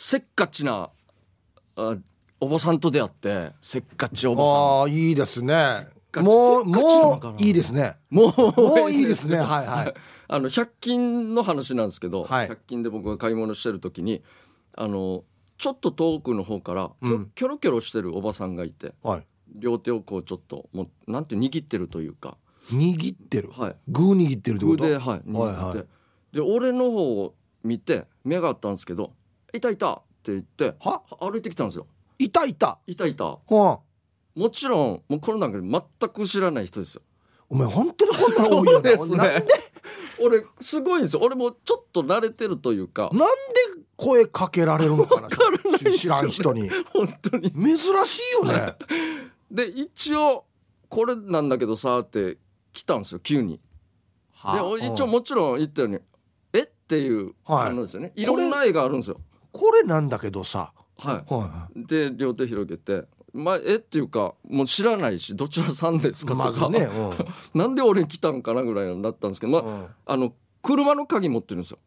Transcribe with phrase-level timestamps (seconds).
[0.00, 0.90] せっかちな
[1.74, 1.96] あ
[2.40, 4.54] おばさんと出会ってせっかちおばさん。
[4.54, 5.88] ああいいですね。
[6.14, 7.34] もうせっかちなのもかな。
[7.34, 7.96] ういいですね。
[8.08, 9.38] もうもういいですね。
[9.38, 9.94] はいはい。
[10.28, 12.48] あの100均の話なんですけど、はい。
[12.48, 14.22] 100均で僕が買い物してる時に
[14.76, 15.24] あの
[15.56, 17.30] ちょっと遠くの方からキョ,、うん。
[17.34, 19.26] キョロキョロしてるおばさんがいてはい。
[19.52, 22.36] 両手をこうちょっともうなんて握ってるというか、
[22.70, 23.50] 握ってる？
[23.50, 24.84] はい、グー握ってるってこと？
[24.84, 25.86] グーで、はい、握って、はいはい。
[26.36, 27.34] で俺の方を
[27.64, 29.12] 見て目があったんですけど
[29.52, 31.02] 「いたいた!」って言っては？
[31.20, 31.86] 歩いてきたんですよ。
[32.18, 32.78] いたいた。
[32.86, 33.38] いたいた。
[33.48, 33.80] は
[34.34, 37.02] もちろんもうこの中で全く知らない人ですよ。
[37.48, 39.16] お前本当にこんなの多いよそうなですね。
[39.16, 39.46] なんで？
[40.20, 41.22] 俺すごいんですよ。
[41.22, 43.10] 俺もちょっと慣れてるというか。
[43.12, 43.26] なんで
[43.96, 45.92] 声かけられるのかなからね。
[45.92, 46.68] 知らん人に。
[46.92, 47.50] 本当に。
[47.52, 48.74] 珍しいよね。
[49.50, 50.44] で一応
[50.88, 52.38] これなんだけどさって
[52.72, 53.60] 来たんですよ急に。
[54.54, 55.98] で俺一応もちろん言ったように
[56.52, 56.60] 「え？
[56.60, 57.64] っ?」ていうはい。
[57.70, 59.20] 反応ですよね、い、ろんな絵があるんですよ。
[59.52, 60.72] これなんだけどさ。
[60.98, 66.88] は、はいで両手広げて「まあ、えっていうかもう知らないしどちらさんですか?」いとか、まずね、
[67.54, 69.86] なんで俺来たんかなぐらいになったんですけど、まあ、うん。
[70.06, 71.78] あの車の鍵持ってるんですよ。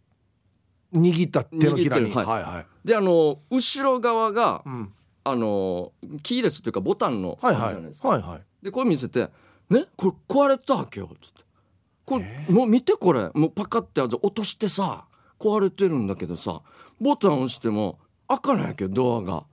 [0.94, 2.06] 握った手のひらに。
[2.06, 2.28] 握ってる。
[2.28, 2.44] はい。
[2.44, 4.94] はいであの後ろ側がうん。
[5.24, 5.92] あの
[6.24, 7.64] キーレスっていうかボタンのはいはい。
[7.64, 8.08] あるじゃないですか。
[8.08, 8.42] はいはい。
[8.64, 9.30] でこれ見せて
[9.70, 11.42] 「ねこれ壊れたわけよ」つって
[12.06, 13.30] 「これえもう見てこれ。
[13.34, 15.06] もうパカって落としてさ
[15.42, 16.62] 壊れてるんだけどさ
[17.00, 19.44] ボタン押しても開かないけどドアが。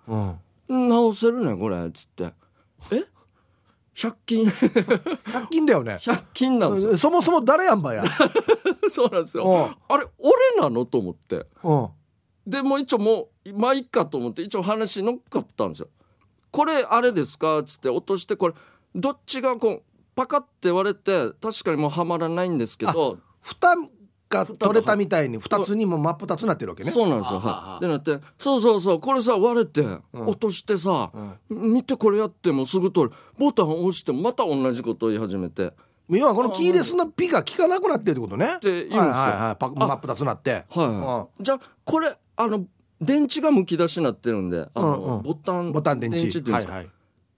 [0.69, 0.89] うん。
[0.89, 2.35] 直せるねこれ」つって
[2.93, 3.05] 「え
[3.97, 4.45] ？100均？
[4.53, 5.99] 100均だよね。
[6.01, 6.97] 100均なんですよ。
[6.99, 8.05] そもそも誰やんばや。
[8.91, 9.45] そうなんですよ。
[9.45, 9.77] うん。
[9.95, 11.47] あれ俺なのと思って。
[11.65, 11.89] うん。
[12.47, 15.89] でもう一応もうまあいいかと思って一応話乗っかったんですよ。
[16.51, 17.63] これあれですか？
[17.65, 18.55] つって落としてこれ
[18.95, 19.83] どっちがこう
[20.15, 23.19] パカって割れて確かにもうはまらないんですけど。
[23.41, 23.75] 蓋
[24.29, 27.41] が取れたみたいに2つにも真っ二つなってるわけねそうなんですよ。
[27.41, 27.85] はい。
[27.85, 31.11] でなって、そうそうそう、これさ割れて、落としてさ、
[31.49, 33.17] 見てこれやってもすぐ取る。
[33.39, 35.73] ボタン押してもまた同じことを言い始めて、
[36.11, 41.43] 要はこのキーレスのピが効かなくなってるってことねって言うんですよはいはいはいパ真っ二つなってはい。
[41.43, 42.65] じゃあこれあの
[43.01, 46.73] 電池がむき出しになってるんで、あの、うんうんボタンボタン電池っていうんですか？
[46.73, 46.91] はいはい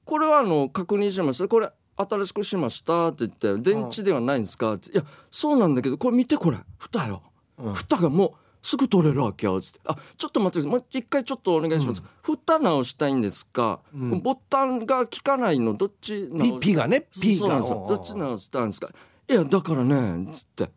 [0.04, 1.46] これはあの確認しました。
[1.46, 1.70] これ
[2.08, 4.74] 新しくしましたって言って電池ではないんですか？
[4.74, 6.58] って、いやそうなんだけどこれ見てこれ。
[6.78, 7.22] 蓋よ。
[7.58, 7.74] うん。
[7.74, 9.60] 蓋がもうすぐ取れるわけよ。
[9.60, 14.20] つってあちょっと待ってもう一回ちょっとお願いします、蓋直したいんですか、うん。
[14.20, 17.48] ボタンが効かないのどっち直ピピがねピが。
[17.48, 17.86] なんですよ。
[17.88, 18.90] どっち直したんですか？
[19.28, 20.70] いやだからねつって。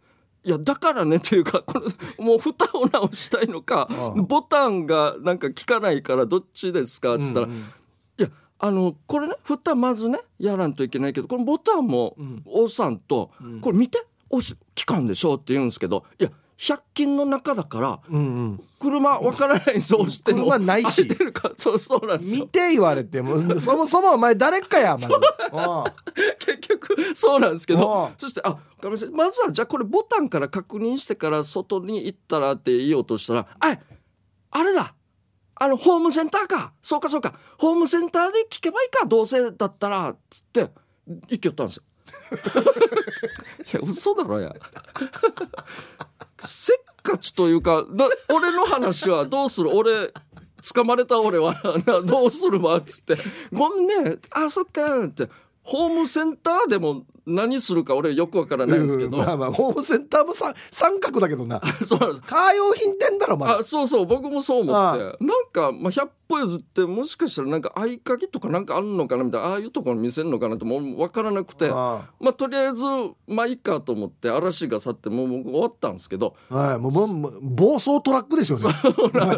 [0.45, 4.25] いやだからねっていうかこれもう蓋を直したいのか、うん。
[4.25, 7.16] ボタンがなんか効かないからどっちですか？
[7.16, 7.66] っつったら、うんうん
[8.59, 12.43] あのこれね蓋まずねやらんといけないけどこのボタンもうん。
[12.45, 13.61] 押さんと、うん。
[13.61, 17.99] これ見て押し効かんでしょって言うんですけどいや100均の中だから
[18.79, 21.07] 車わからないんですよ押しても車ないし。
[21.57, 22.43] そうそうなんですよ。
[22.45, 25.07] 見て言われても そもそもお前誰かやまず
[26.39, 28.57] 結局そうなんですけうんどそして「あ
[29.11, 33.77] まずはじゃあこれボタンから確認してから外に行ったら」って言おうとしたら「あ
[34.51, 34.93] あれだ
[35.63, 36.74] あのホームセンターか。
[36.81, 37.34] そうかそうか。
[37.57, 40.69] ホームセンターで聞けばいいかどうせだったら」っつって
[41.29, 41.84] 行きよったんですよ。
[43.79, 44.53] いや嘘だろや。
[46.46, 49.69] せっかちというかな俺の話はどうする？
[49.74, 50.12] 俺
[50.62, 51.19] 掴まれた？
[51.19, 51.53] 俺は。
[51.85, 52.62] などうする？
[52.62, 53.18] わっつって
[53.53, 54.18] 「ごめんね。
[54.31, 55.30] あそっか」って。
[55.63, 61.61] ホームセンターでも何するか俺よくわからないんですけど、うんまあまあホームセンターもさ三角だけどな。
[61.85, 62.00] そう。
[62.25, 63.57] カー用品店だろまだ。
[63.59, 65.03] あそうそう僕もそう思って。
[65.03, 72.84] あなんか、まあ、100歩譲ってもしかしたらなんか合鍵とかなんかあるのかなみたいなああいうところ見せるのかなってもう分からなくてあまあとりあえず
[73.28, 76.35] まあいいかと思って嵐が去ってもう終わったんですけど。
[76.50, 76.78] はい。
[76.78, 78.73] もうもう暴走トラックですよね。
[78.81, 79.38] そうなん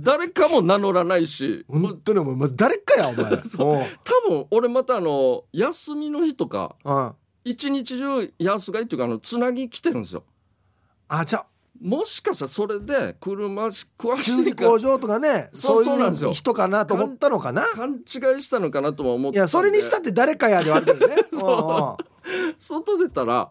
[0.00, 1.64] 誰かも名乗らないし。
[1.68, 3.24] 本当にもうまず誰かやお前。
[3.24, 3.38] 多
[4.28, 6.96] 分俺またあの休みの日とかうん。
[6.96, 7.12] うん
[7.48, 10.24] 一日中安買いっていうかあのつなぎ来てるんですよ。
[11.08, 11.46] あじゃあ
[11.80, 16.30] もしかしたらそれで車し詳しい工場とかねそうそうそうなんですよ。
[16.30, 17.66] いう人かなと思ったのかな？
[17.74, 21.16] 勘違いしたのかなとも思っていやそれにしたって誰かやではあるね
[22.58, 23.50] 外出たら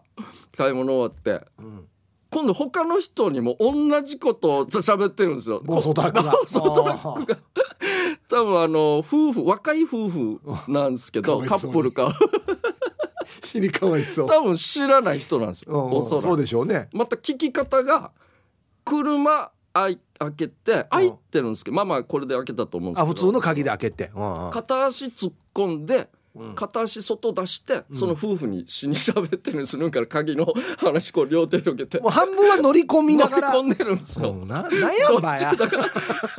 [0.56, 1.64] 買い物終わってうん。
[1.64, 1.88] うん
[2.30, 5.62] 今度他の人にも同じことを喋ってるんですよ。
[5.64, 6.32] 暴走トラックが。
[6.32, 7.38] 暴走トラックが。
[8.28, 12.12] 多分あの夫婦若い夫婦なんですけどカップルか。
[13.42, 14.28] 死にかわいそう。
[14.28, 16.04] 多分知らない人なんですよ。
[16.20, 16.90] そうでしょうね。
[16.92, 18.10] また聞き方が
[18.88, 23.10] 車あい開けて開いてるんですけどまあまあこれで開けたと思うんですけど。
[23.10, 24.10] あ普通の鍵で開けて。
[24.14, 24.50] うんうん。
[24.50, 26.08] 片足突っ込んで
[26.54, 30.46] 片足外出して、その夫婦に死に喋ってるんするから鍵の
[30.76, 31.98] 話こう両手広げて。
[31.98, 33.54] もう半分は乗り込みながら。
[33.54, 34.28] 乗り込んでるんですよ。
[34.28, 35.54] そうななんやんばや。
[35.54, 35.76] だか。
[35.76, 35.84] ら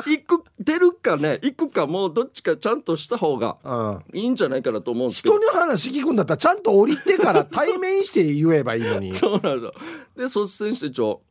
[0.06, 4.19] 行く出るかね行くかもうどっちかちゃんとした方がうん。
[4.19, 5.38] いいんじゃないかなと思うんですけど。
[5.38, 9.16] 人の話聞くんだったらちゃんと降りてから対面して言えばいいのに。
[9.16, 9.74] そうなんですよ。
[10.16, 11.22] で率先して一応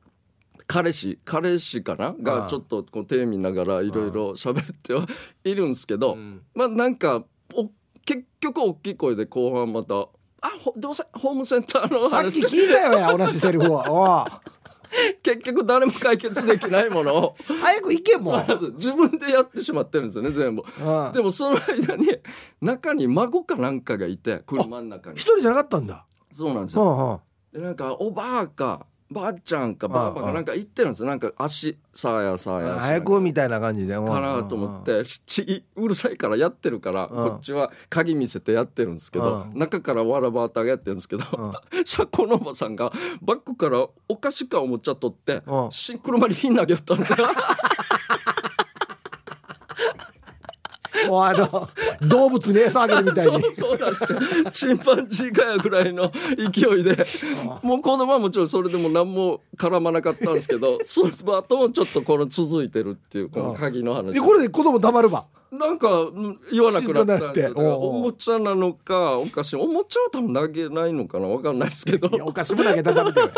[0.69, 2.15] 彼氏彼氏かな？
[2.20, 5.06] がちょっとこう手見ながらいろいろ喋っては
[5.43, 6.43] いるんですけど、うん。
[6.55, 7.25] まあなんか
[7.55, 7.70] お
[8.05, 9.94] 結局大きい声で後半また
[10.41, 12.43] 「あほどうせホームセンターのさっ話。
[12.43, 14.26] き聞いたよや同じセリフをお
[15.23, 17.37] 結局誰も解決できないものを。
[17.49, 20.62] う早く行けもそう自分でやってしまってるんですよね全部。
[20.62, 22.09] うんでもその間に
[22.61, 25.17] 中に孫かなんかがいて車の中に。
[25.17, 26.05] 一人じゃなかったんだ。
[26.31, 26.82] そうなんですよ。
[26.82, 27.19] うんうん
[27.50, 31.08] でなんかおばあかばあちゃんかばあばかなんか言ってるんですよ。
[31.08, 33.94] なんか足さあやさあや早くみたいな感じで。
[33.94, 37.31] かかなと思ってちうるさいからやってるからうん。
[37.31, 39.58] こっちは鍵見せてやってるんですけどうん。
[39.58, 41.25] 中からわらばあたがやってるんですけど
[41.84, 45.43] 車庫のおばさんがバッグからお菓子かおもちゃ取って
[46.02, 47.19] 車に火投げたんですよ。
[51.06, 51.69] もうあの
[52.03, 53.55] 動物に餌あげるみたいに。
[53.55, 54.19] そうなんですよ。
[54.53, 57.06] チンパンジーかやぐらいの勢いで。
[57.62, 64.15] もう子供はもちろんそれでも何も絡まなかったんですけど その後もちょっとこの続いてるっていうこの鍵の話。
[64.15, 67.55] でこれで子供たまるばなんかうん言わなくなったんですよ。
[67.79, 71.29] おもちゃなのかお菓子おもちゃは多分投げないのかな？
[71.29, 72.09] わかんないですけど。
[72.25, 73.31] お菓子も投げたらダメだよ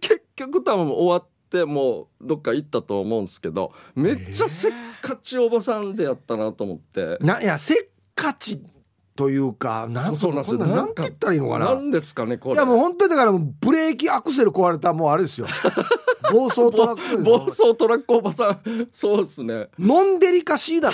[0.00, 7.16] 結局多分終わってもうどっか行ったと思うんですけどめっちゃせっかちおばさんでやったなと思って。
[7.20, 7.76] ないやせっ
[8.14, 8.62] かち
[9.14, 10.58] というかなんそうなんですよ。
[10.60, 11.74] なんて言ったらいいのかな？
[11.74, 12.54] なんですかねこれ。
[12.56, 15.46] いやもう本当にだからブレーキアクセル壊れたらもうあれですよ。
[16.32, 18.88] 暴走トラック暴走トラックおばさん。
[18.92, 19.68] そうですね。
[19.78, 20.92] ノンデリカシーだ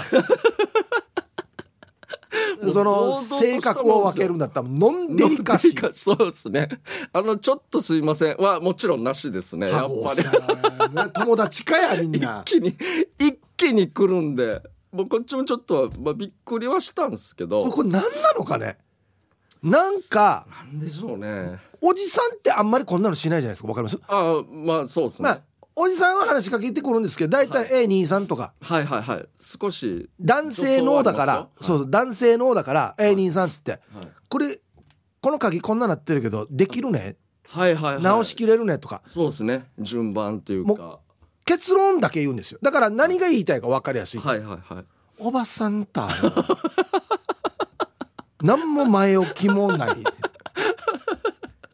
[2.73, 6.69] その性格を分けるんだったらノンデリカシーそうですね。
[7.13, 8.37] あのちょっとすいません。
[8.37, 9.71] はもちろんなしですね。
[9.71, 10.23] やっぱり。
[10.23, 12.43] り 友達かやみんな。
[12.47, 12.77] 一気に
[13.19, 14.63] 一気に来るんで。
[14.93, 17.71] もうこっちもちょっとは、まあ、びっくりはしたんですけど。
[17.71, 18.09] これ何な
[18.39, 18.77] のかね？
[19.63, 21.59] なんかなんでしょうね。
[21.81, 23.69] おじさんってあんまりこんなのしないじゃないですか。
[23.69, 23.99] わかります？
[24.09, 25.41] あまあそうですね、まあ
[25.75, 28.53] おじさんは話しかけてくるんですけど大体 A23 とか。
[28.61, 29.29] はいはいはい。
[29.39, 31.71] 少し、男性のだからはあります。
[31.71, 33.73] よそう男性のだから A23 っつって。
[33.73, 33.81] はい、
[34.29, 34.61] これ
[35.21, 37.17] この鍵こんななってるけどできるね？
[37.49, 38.03] はいはいはい。
[38.03, 39.03] 直しきれるねとか。
[39.07, 39.67] そうですね。
[39.79, 40.99] 順番っていうもか
[41.45, 42.59] 結論だけ言うんですよ。
[42.63, 44.21] だから何が言いたいか分かりやすい。
[44.21, 44.85] はいはいはい。
[45.19, 46.09] おばさんたよ
[48.43, 50.05] 何も前置きもない。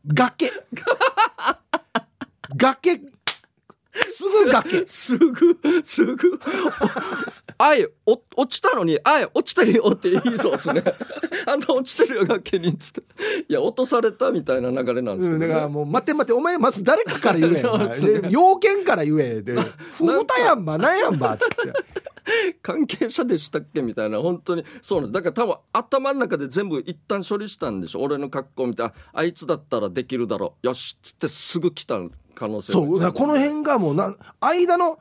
[0.06, 0.52] 崖。
[2.56, 3.00] 崖
[4.16, 4.86] すぐ崖。
[4.86, 6.40] すぐすぐ。
[7.60, 10.82] あいお落ちたのにあい落ちてるよって言いそうですね。
[11.46, 12.68] あんた落ちてるよ崖に。
[12.68, 13.02] っつって。
[13.48, 15.46] いや落とされたみたいな流れなんですけど、ね。
[15.46, 17.52] うんだからもう待って待ってお前まず誰かから言え。
[17.52, 18.20] ね。
[18.20, 19.42] で要件から言え。
[19.42, 19.54] で
[19.92, 21.54] 「ふうたやんばなんやんば」っつって。
[22.62, 24.64] 関係者でしたっけみたいな本当に。
[24.82, 25.24] そうなんです。
[25.24, 28.00] だから多分頭の中で全部一旦処理したんでしょ。
[28.00, 30.66] 俺の格好見てああいつだったらできるだろう。
[30.66, 31.98] よしっつってすぐ来た
[32.38, 35.00] 可能性がそうだこの辺がもうなん間の思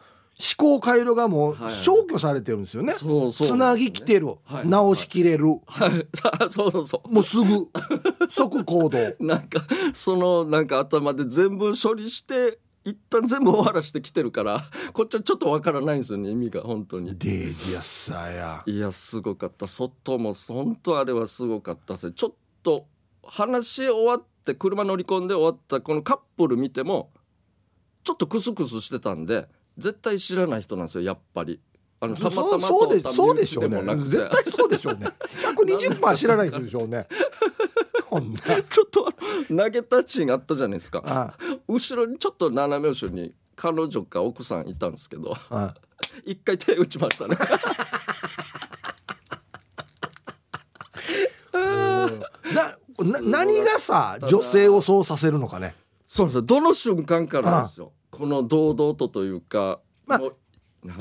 [0.55, 6.07] 考回路がもうはい消去されてるんですよね、そうそうつなぎきてる、はい直しきれる、はい。
[6.15, 7.11] さ そうそうそう。
[7.11, 7.67] もうすぐ
[8.29, 9.15] 即行動。
[9.19, 9.61] なんか
[9.93, 14.63] そのなんか頭で全部処理して一旦全部終わらしてきてるから
[14.93, 17.17] こっちはちょっとわからないんですよね意味が本当に。
[17.17, 18.61] デージやっさや。
[18.67, 19.65] いやすごかった。
[19.65, 22.85] 外も本当あれはすごかったですちょっと
[23.23, 27.09] 話終わって車乗り込んで終わったこのカップル見ても
[28.07, 31.59] ちょっとクスクスしてたんで絶対知らない人なんですよやっぱり。
[31.99, 33.81] あのたまたまそうでそうでしょうね。
[33.97, 35.07] 絶対そうでしょうね。
[35.41, 37.05] 120%知らない人でしょうね。
[38.69, 39.11] ちょっと
[39.49, 41.03] 投げたシーンあったじゃないですか。
[41.05, 41.33] あ
[41.67, 45.73] 後ろにちょっと斜め後ろに彼女か奥さんいたんですけどあ
[46.23, 47.35] 一回手打ちましたね。
[51.51, 55.75] なな何がさ女性をそうさせるのかね。
[56.07, 56.41] そうですよ。
[56.43, 60.21] どの瞬間からですよこの堂々とというか、まあ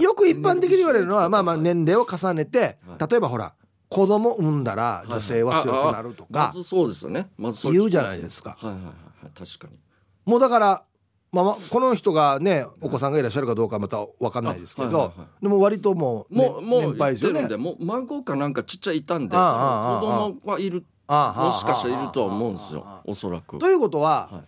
[0.00, 3.10] よく一般的に言われるのはまあまあ年齢を重ねてはい。
[3.10, 3.54] 例えばほら
[3.88, 7.28] 子供産んだら女性は強くなるとかそうですよね。
[7.36, 8.56] まず言うじゃないですか。
[8.58, 8.92] はいはいはいは
[9.28, 9.30] い。
[9.32, 9.78] 確かに。
[10.24, 10.82] もうだから
[11.30, 15.28] まあまあこの人がねお子さんがいらっしゃるかどうかまた分かんないですけどあはいはいはい。
[15.42, 17.46] でも割ともうねもうもう年配ですよね。
[17.46, 22.84] でもう孫かなんかちっちゃいいたんで子供はいるああもしかしたらいるとは思うんですよ。
[23.04, 23.58] おそらく。
[23.58, 24.44] ということは、はい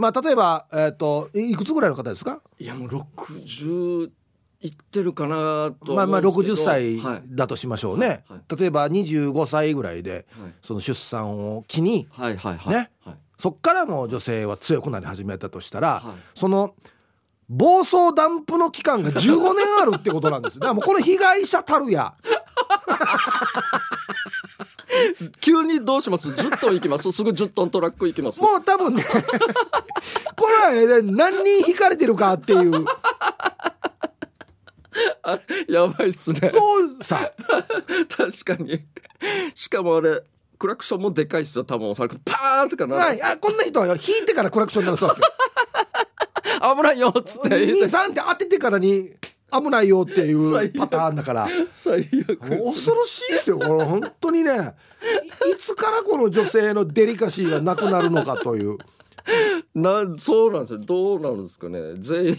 [0.00, 2.40] まあ例えば、えー、といいくつぐらいの方ですか？
[2.58, 4.10] いやもう60
[4.62, 6.62] 言ってるかなとまあまあ思うんですけど。
[6.62, 7.22] 60歳はい。
[7.26, 8.56] だとしましょうね、はいはい。
[8.58, 10.54] 例えば25歳ぐらいではい。
[10.62, 12.74] その出産を機にはいはいはい。
[12.74, 12.90] ね。
[13.04, 13.16] はい。
[13.38, 16.38] そっからもう女性は強くなり始めたとしたら、はい。
[16.38, 16.74] その
[17.48, 20.54] 暴走ダンプの期間が15年あるってことなんです。
[20.56, 22.14] よだからもうこの被害者たるや
[25.40, 27.10] 急にどうします？10トン行きます？
[27.12, 28.40] すぐ10トントラック行きます？
[28.42, 29.04] もう多分ね
[30.36, 32.84] これはね何人引かれてるかっていう。
[35.22, 36.48] あやばいっすね。
[36.48, 37.32] そうさ。
[38.08, 38.82] 確かに。
[39.54, 40.22] しかもあれ
[40.58, 43.22] クラクションもでかいっすよ多分おそらくパーンとかなない。
[43.22, 45.22] あこんな人はよ引いてからクラクション鳴らすわけ
[46.76, 47.48] 危ないよっつって。
[47.48, 49.12] 23って当ててからに
[49.52, 51.48] 危ないよっていうパターンだから。
[51.72, 54.74] 最悪恐ろしいですよこれ本当にね。
[55.46, 58.78] いいつからこの女性のデリカシーがなくなるのかという。
[59.74, 60.78] なそうなんですよ。
[60.80, 61.94] どうなるんですかね。
[61.98, 62.36] 全員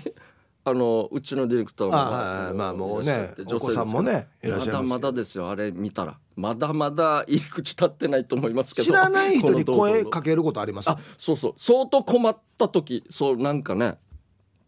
[0.63, 1.93] あのうちのディレクターも。
[1.95, 6.17] あまあもうね女性さんもねいらっしゃいままだまだですよあれ見たら。
[6.35, 8.85] まだまだ入り口立ってないと思いますけど。
[8.85, 10.89] 知らない人に声かけることあります？
[10.89, 11.53] あそうそう。
[11.57, 13.97] 相当困った時そうなんかね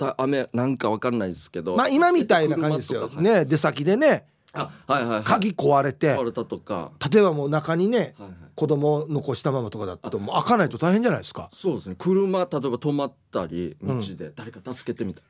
[0.07, 3.09] た雨なんかわかんないですけどまあ今みたいな感じですよ。
[3.09, 4.25] ね出先でね。
[4.53, 5.23] あはいはいはい。
[5.23, 6.15] 鍵壊れて。
[6.15, 6.91] 壊れたとか。
[7.11, 8.37] 例えばもう中にねはいはい。
[8.55, 11.49] 子供を残したままとかだともう開かないと大変じゃないですか。
[11.51, 11.95] そうですね。
[11.97, 15.21] 車例えば止まったり道で誰か助けてみた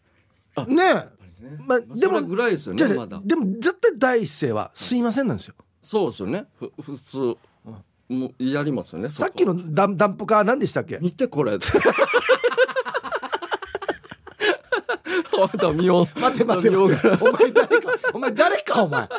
[0.63, 1.09] いねな、
[1.67, 3.21] まあでもそれぐらいですよじゃあねまだ。
[3.23, 5.55] でも絶対第一声は「すいません」なんですよ。
[5.81, 6.45] そうですよね。
[6.59, 7.37] ふ普通
[8.09, 10.99] もうやりますよねさっきのダンダンプカー何でしたっけ？
[11.01, 11.65] 見てこれあだ
[15.73, 16.05] 見よう。
[16.19, 16.95] 待て待てお前
[17.51, 19.09] 誰かお前誰かお前。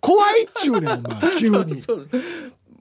[0.00, 1.36] 怖いっちゅうねんお前。
[1.38, 1.82] 急に。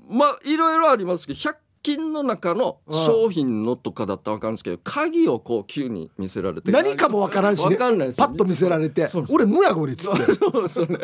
[0.10, 6.72] まあいろいろありますけど100均の中の商品のとかだったら分かるんですけど鍵をこう急に見せられて。
[6.72, 7.70] 何かもわからんしね。
[7.72, 10.34] 分かんないですパッと見せられて俺無やこれっつって。
[10.34, 11.00] そうですよね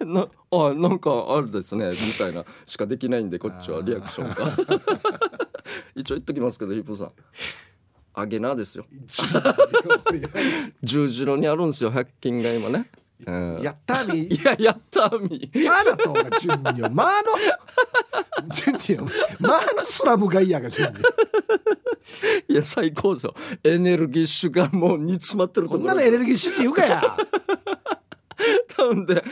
[0.00, 4.52] えなあなんかあるですねみたいなしかできないんでこっちはリアクションが。
[5.94, 7.12] 一応言っときますけどヒップーさん
[8.14, 8.86] あげなですよ。
[10.82, 12.90] 十字路にあるんですよ100均が今ね、
[13.26, 14.24] うん、やったみ。
[14.28, 15.50] いややったみ。
[15.54, 17.06] やだとお前順によまあ
[18.42, 20.98] の順によまあのスラムが嫌が順に
[22.48, 23.34] いや最高ですよ。
[23.64, 27.16] エネルギッシュがもう煮詰まってるとこんなのエネルギッシュって言うかや
[28.78, 29.24] なんで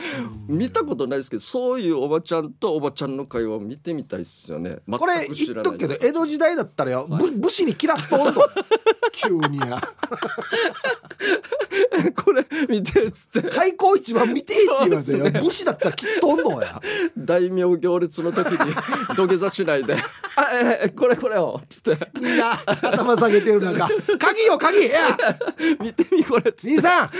[0.47, 4.79] 見たことないですけどそういうおばちゃんとおばちゃんの会話を見てみたいですよね。
[4.97, 8.49] これ言っとくけど江戸時代だったらよ、ぶ武士に嫌っとんと。
[9.11, 9.81] 急にや。
[12.15, 13.49] これ見てっつって。
[13.49, 15.41] 開口一番見てって言われてよ、ね。
[15.41, 16.81] 武士だったらきっとんのや。
[17.17, 18.57] 大名行列の時に
[19.15, 19.95] 土下座しないで
[20.35, 21.97] 「あええこれこれを」っつって。
[22.19, 23.87] みんな頭下げてる中。
[24.17, 25.17] 鍵よ鍵いや
[25.81, 26.75] 「見てみこれ」っつって。
[26.75, 27.11] 兄さん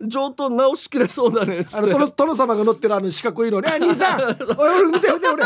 [0.06, 3.70] 「上等直しきれそうだね」っつってあの殿殿様が乗ってるあの四角いのね。
[3.78, 4.20] 兄さん
[4.58, 5.44] おいおい見て見て俺。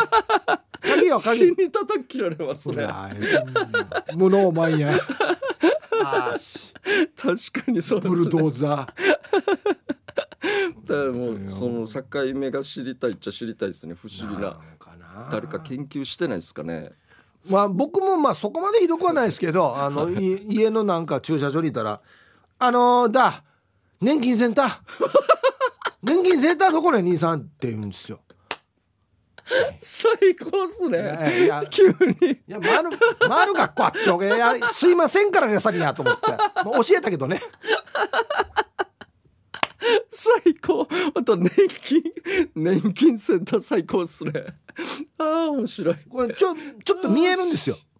[0.80, 2.84] 鍵よ死鍵に叩き切られますね。
[2.84, 4.94] はい無能マンや
[6.02, 6.72] あーし。
[7.16, 8.18] 確かにそうですね。
[8.18, 8.94] ブルドーザだか
[11.04, 12.02] らもうその境
[12.34, 13.94] 目が知りたいっちゃ知りたいですね。
[13.94, 15.28] 不思議ーなかな。
[15.32, 16.92] 誰か研究してないですかね。
[17.48, 22.00] まあ僕もまあそこまでひどくはないですけどあのい 家のなんか駐車場にいたら
[22.58, 23.42] 「あのーだ
[24.00, 24.80] 年金センター。
[26.02, 28.20] 年金センターどこね兄さん」って言うんですよ。
[29.80, 31.44] 最高っすね。
[31.44, 31.88] いや急
[32.20, 32.32] に。
[32.32, 32.90] いや丸
[33.28, 37.40] 丸がこっちょげやすいませんからねさにやと思って、まあ、教えたけどね。
[40.10, 40.88] 最高。
[41.14, 41.50] あと年
[41.82, 42.02] 金
[42.54, 44.32] 年金センター最高っすね。
[45.18, 45.96] ああ面白い。
[46.08, 47.76] これちょちょっと見えるんですよ。
[47.76, 47.93] あ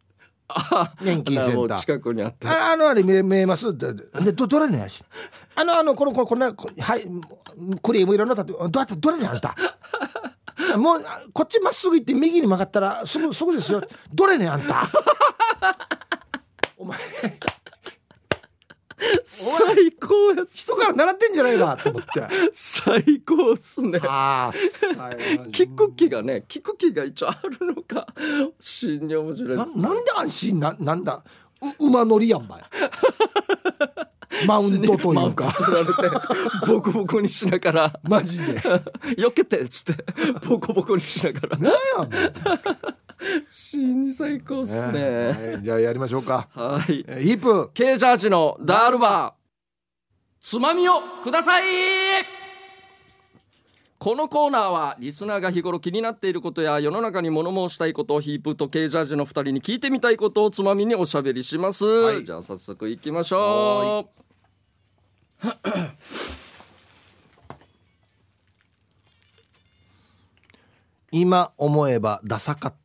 [1.02, 1.78] 年金センター。
[1.80, 3.68] 近くにあってああのあれ見え見えます？
[3.70, 5.02] ってでどどれねやし。
[5.54, 7.02] あのあのこのこのこんなこはい
[7.82, 9.54] クリーム色のたってどうやってどれねあんた。
[10.78, 13.82] もうあこっちまっすぐ行って右に曲がったらすぐすぐですよ。
[14.12, 14.88] どれねあんた。
[16.76, 16.98] お前
[19.24, 22.08] 最高や人から習ってんじゃないかと思って。
[22.52, 24.00] 最高っすね。
[24.04, 24.50] あ
[24.98, 25.10] あ
[25.50, 28.06] 聞く気がね聞く気が一応あるのか
[28.60, 30.60] 真に面白いななんで安心？
[30.60, 31.22] ななんだ？
[31.80, 32.62] う馬乗りやんばい。
[34.46, 35.52] マウントというか。
[35.52, 35.92] 取られて
[36.66, 38.00] ボコボコにしながら。
[38.02, 38.58] マジで。
[39.16, 40.04] 避けてっつって
[40.46, 41.56] ボコボコにしながら。
[41.58, 42.08] なんやも
[43.18, 45.28] う真に最高っすね。
[45.28, 46.48] はいじゃあやりましょうか。
[46.52, 47.04] はい。
[47.06, 47.70] えーヒープ。
[47.72, 49.44] ケージャージのダールバー。
[50.40, 51.64] つまみをください。
[53.98, 62.22] このコーナーはリスナーが日頃気になっていることや世の中に物申したいことをヒープとケージャージの2人に聞いてみたいことをつまみにおしゃべりします、はい。
[62.22, 64.10] じゃあ早速いきましょ
[65.42, 65.48] う。
[71.10, 72.83] 今思えばダサかった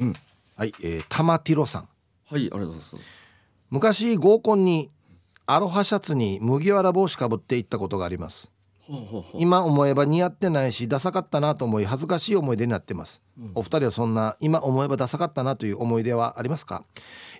[0.00, 0.14] うん。
[0.56, 1.88] はい、えー、玉ティロさん。
[2.28, 2.96] はいありがとうございます。
[3.70, 4.90] 昔合コンに
[5.46, 8.50] アロハシャツに麦わら帽子かぶって行ったことがあります。
[8.80, 9.40] ほうほうほう。
[9.42, 13.20] 今思えば似合ってないしダサかったなと思い恥ずかしい思い出になってます、
[13.56, 16.84] お二人はそんな今思えばダサかったなという思い出はありますか？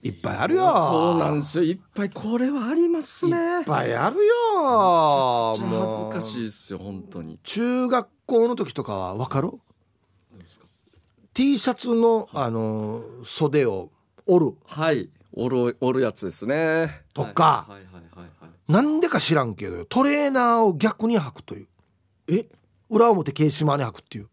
[0.03, 0.63] いっぱいあるよ。
[0.63, 1.65] そうなんですよ。
[1.65, 3.37] いっぱいこれはありますね。
[3.37, 5.53] いっぱいあるよ。
[5.53, 7.39] めちゃくちゃもう恥ずかしいですよ本当に。
[7.45, 9.53] 中学校の時とかは分かる？
[11.37, 13.91] T シャツのあの袖を
[14.25, 14.53] 折る。
[14.65, 15.11] はい。
[15.35, 17.03] 折る折るやつですね。
[17.13, 17.67] とか。
[17.69, 17.85] はい。
[17.85, 17.93] はい。
[17.93, 18.03] はい。
[18.21, 18.31] はい。
[18.41, 18.73] はい。
[18.73, 21.69] なんでか知らんけどトレーナーを逆に履くという。
[22.29, 22.47] え？
[22.89, 24.29] 裏表ケーシマに履くっていう。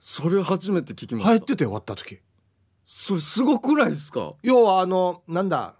[0.00, 1.28] それ初めて聞きました。
[1.28, 2.18] 入ってて終わった時。
[2.84, 4.32] それすごくないですか？
[4.42, 5.76] 要はあのなんだ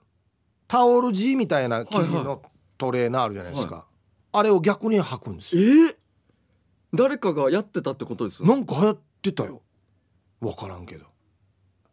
[0.69, 2.43] タオル地みたいな生地の
[2.79, 3.87] トレーナーあるじゃないですか、
[4.31, 5.89] あれを逆に履くんですえよ。
[5.89, 5.97] ー
[6.95, 9.63] 誰かがやってたってことですなんか流行ってたよ
[10.45, 11.07] 分からんけど。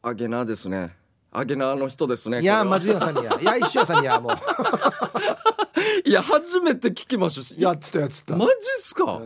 [0.02, 0.96] アゲナーですね。
[1.32, 4.34] アゲナーの人ですねいやマジ屋さんにやいや石屋さんにやもう。
[6.08, 7.56] いや初めて聞きましたし。
[7.58, 8.36] やってたやってた。
[8.36, 9.22] マジっすか？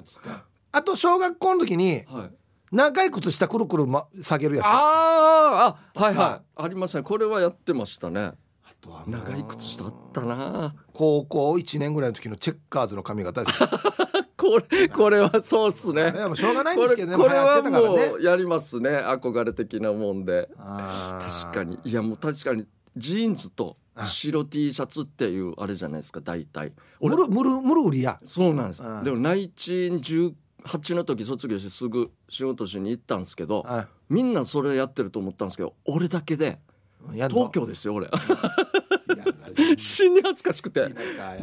[0.72, 2.32] あと小学校の時にはい。
[2.72, 4.66] 長い靴下くるくる、ま、下げるやつ。
[4.66, 6.64] ああーあはいははい。
[6.64, 7.04] ありましたね。
[7.04, 8.34] これはやってましたね。
[8.86, 9.10] とはもう。
[9.10, 10.76] 長い靴下あったな。
[10.94, 13.70] 高校1年ぐらいの時のチェッカーズの髪型ですよ
[14.46, 16.04] これこれはそうっすね。
[16.04, 17.18] あれはもうしょうがないんこですけどね。
[17.18, 18.90] れこれはもうやりますね。
[18.90, 20.50] 憧れ的なもんで。
[20.58, 21.80] 確かに。
[21.84, 26.74] いやもう確かにジーンズと白 T シャツっていうあれじゃないですか大体。
[27.02, 28.20] ムルムルムル売りや。
[28.24, 28.84] そうなんです。
[28.84, 29.04] うん。
[29.04, 36.60] でも内地に18の時卒業してすぐ仕事しに行ったんですけどはみんなそれやってると思ったんですけど俺だけで
[37.12, 38.10] 東京ですよ俺。
[39.78, 40.90] 死に恥ずかしくて。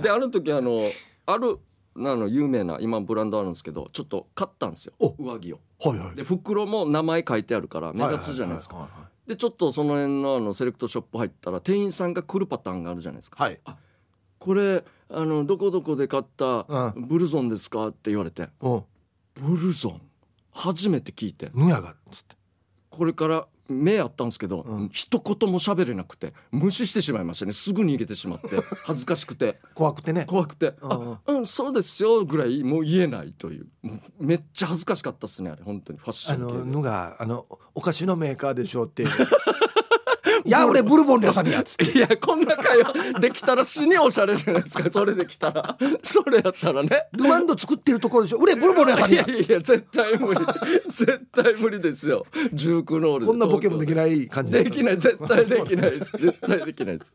[0.02, 0.82] である時あの
[1.26, 1.59] ある
[1.94, 4.94] あの有名な今ブランドあるんですけどちょっと買ったんですよ。
[4.99, 5.14] お。
[5.18, 5.61] 上着を。
[5.80, 6.16] はいはい。
[6.16, 8.76] で袋も名前書いてあるから目立つじゃないですか。
[8.76, 9.28] はいはい。
[9.28, 13.44] でちょっとその辺のあのセレクトショップ入ったら店員さんが来るパターンがあるじゃないですか。
[13.44, 13.61] はい。
[14.38, 18.49] これあのどこどこで買ったうブルゾンですかって言われて。
[18.61, 18.84] うん。
[19.34, 20.00] ブルゾン？
[20.50, 21.50] 初めて聞いて。
[21.54, 22.36] ぬやがつって。
[22.90, 24.88] これから目あったんですけど、うん。
[24.92, 27.52] 一言も喋れなくて無視してしまいましたね。
[27.52, 28.48] すぐ逃げてしまって
[28.84, 29.60] 恥ずかしくて。
[29.75, 30.25] 怖くてね。
[30.26, 33.66] 怖くて「うんあうんそうですよ」ぐらいもう言えないという。
[34.18, 35.98] めっちゃ恥ずかしかったっすねあれ本当に。
[35.98, 36.58] ファッシあョン系で。
[36.60, 39.04] のぬがあのお菓子のメーカーでしょって
[40.45, 41.23] いや俺ブルボン。
[41.23, 41.99] の屋さんにやつって。
[41.99, 45.78] いやこんな会話できたら死におしゃれじゃないですかそれできたら。
[46.02, 47.07] それやったらね。
[47.13, 48.39] ルマンド作ってるところでしょ。
[48.39, 50.41] 俺ブルボンの屋さんにやいやいや絶対無理。
[50.91, 52.26] 絶対無理ですよ。
[52.52, 53.26] 19ノールで。
[53.26, 54.99] こんなボケもできない感じできない。
[54.99, 56.13] 絶対できないです。
[56.19, 57.15] 絶対できないです。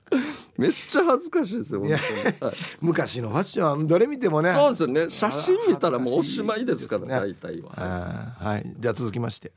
[0.58, 2.56] めっちゃ恥ずかしいですよ本当に、はい。
[2.82, 4.54] 昔のファッションはどれ見てもね。
[4.54, 5.10] そうですよね。
[5.10, 8.36] 写真見たらもうおしまいですから大体は。
[8.40, 8.74] はい。
[8.80, 9.52] じゃあ続きまして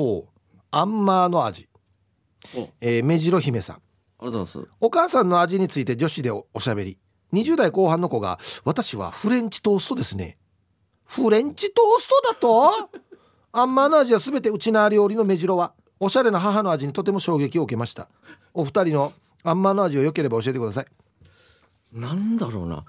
[0.00, 1.68] ほうアンマーの味、
[2.56, 2.62] お。
[2.62, 3.76] あえー、目白姫さん。
[3.76, 4.72] りがとうございます。
[4.80, 6.98] お母さんの味について女子でおおしゃべり。
[7.32, 10.38] 20代後半の子が「私はフレンチトーストですね」
[11.04, 12.90] フレンチトーストだと？
[13.52, 15.74] アンマーの味は全てうちなー料理の目白は。
[15.98, 18.08] おしゃれな母の味にとても衝撃を受けました。
[18.54, 20.86] お二人のアンマーの味を良ければ教えてください。
[21.92, 22.84] なんだろうな。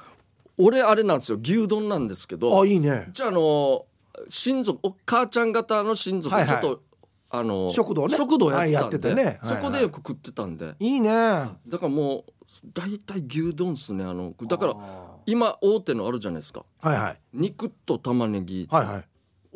[0.57, 1.39] 俺あれなんですよ。
[1.41, 2.61] 牛丼なんですけど。
[2.61, 3.09] あいいね。
[3.11, 3.85] じゃああの
[4.29, 6.61] 親族お母ちゃん方の親族はいはい。
[6.61, 6.83] ちょっと、
[7.31, 8.15] あの食堂ね。
[8.15, 9.23] 食堂やってたんで、はいね。
[9.23, 9.39] はいはい。
[9.43, 11.09] そこでよく食ってたんで、いいね。
[11.09, 12.33] だからもう
[12.73, 16.65] 大体牛丼っすねあのだからあ今大手のあるじゃないですか。
[16.81, 17.19] ーはいはい。
[17.33, 19.05] 肉と玉ねぎ、はいはい。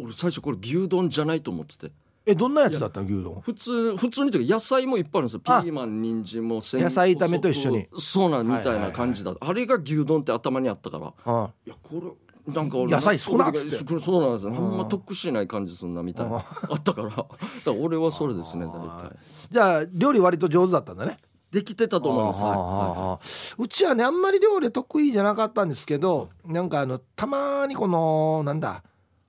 [0.02, 1.92] 俺最初これ牛丼じゃないと思ってて。
[2.28, 3.40] えどんなやつだったの牛丼？
[3.42, 5.40] 普通普通にというか野菜もいっぱいあるんですよ。
[5.42, 7.88] ピあーマン人参も千野菜炒めと一緒に。
[7.98, 8.92] そうなんみたいはいはいはない。
[8.94, 11.14] 感じだ、あれが牛丼って頭にあったから。
[11.24, 11.52] あ。
[11.68, 12.02] いやこれ
[12.48, 13.94] なんか俺野菜少なっつって。
[13.94, 14.56] 少そうなんですよ。
[14.56, 16.38] あんま得しない感じすんなみたいな。
[16.38, 17.10] あったから。
[17.10, 17.28] だか
[17.66, 19.18] ら俺はそれですね大体。
[19.50, 21.18] じゃあ料理割と上手だったんだね。
[21.52, 23.56] できてたと思います。
[23.58, 28.84] うちはねあんまり料理得意じゃなかったんですけどなんかあのたまにこのなんだ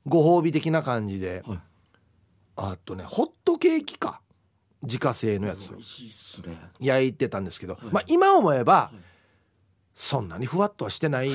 [0.07, 1.59] ご褒美的な感じで、はい。
[2.57, 4.21] あとねホットケーキか。
[4.83, 5.79] 自家製のやつを。
[6.79, 8.97] 焼いてたんですけど、まあ今思えば、い
[9.95, 11.31] そんなにふわっとはしてない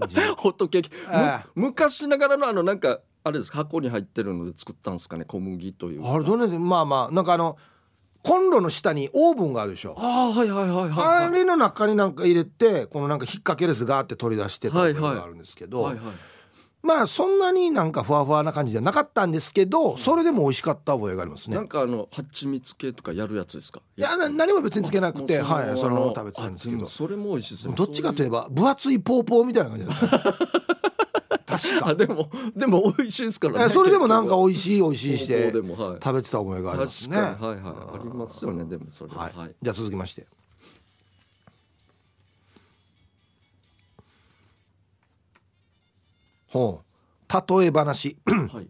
[0.00, 0.90] 感じホットケーキ
[1.54, 7.56] 昔ながらのあのなんかあれですか箱に入ってるので作ったんですかね小麦というあれどれでまあまあなんかあの
[8.22, 9.94] コンロの下にオーブンがあるでしょ。
[9.98, 11.32] ああはいはいはいあはいはい。
[11.32, 16.04] れの中になんか入れてこのなんか引っ掛けるやつガーって取り出してたはいはいのがあるんですけど、はいはい
[16.84, 21.56] まあそんなになんかふわふわな感じじゃなかったんですけどそれでも美味しかった覚えがありますね。
[21.56, 23.80] なんかあの蜂蜜系とかやるやつですか？
[23.96, 26.86] いやな何も別につけなくてもうはいそのままあ食べてたんですけど。
[26.86, 27.74] それも美味しいですね。
[27.74, 30.34] どっちかといえば分厚いポーポーみたいな感じだった。
[31.56, 31.88] 確か。
[31.88, 36.00] あでもでも美味しいですからえそれでもなんか美美味しい美味しいしてでもはい。
[36.02, 37.74] 食べてた覚えがあります確ねかにはいはい。
[38.00, 39.30] ありますよねでもそれは。
[39.34, 39.50] はい。
[39.50, 39.54] い。
[39.62, 40.26] じゃあ続きまして
[46.54, 47.56] ほう。
[47.58, 48.16] 例え話。
[48.26, 48.68] はい。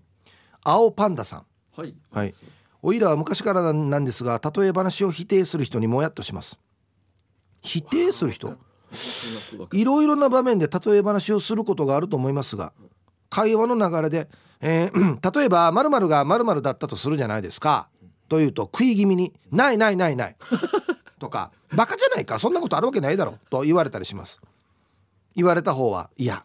[0.62, 1.46] 青パンダさん。
[1.76, 1.94] はい。
[2.10, 2.34] はい。
[2.82, 6.58] おいらは昔からなんですが例え話を否定する人にもやっとします。
[7.60, 8.56] 否定する人？
[9.72, 12.72] いろいろな場面で例え話をすることがあると思いますが
[13.28, 14.28] 会話の流れで、
[14.60, 17.88] えー 例えば〇〇が〇〇だったとするじゃないですか。
[18.28, 20.36] というと食い気味に「ないないないない」
[21.20, 22.38] とか「バカじゃないか。
[22.38, 24.40] そんなことあるわけないだろ」と言われたりします。
[25.36, 26.44] 言われた方はいや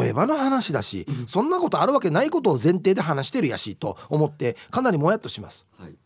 [0.00, 5.64] 例えばの話だしそんなことあるわけないことを前提で話してるやしと思ってかなりもやっとします。
[5.78, 5.96] はい。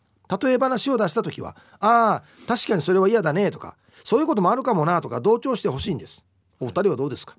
[0.41, 6.21] 例え話を出した時は「ああ確かにそれは嫌だね」とか「そういうこともあるかもな」とか同調してほしいんです。
[6.59, 7.35] お二人はどうですか？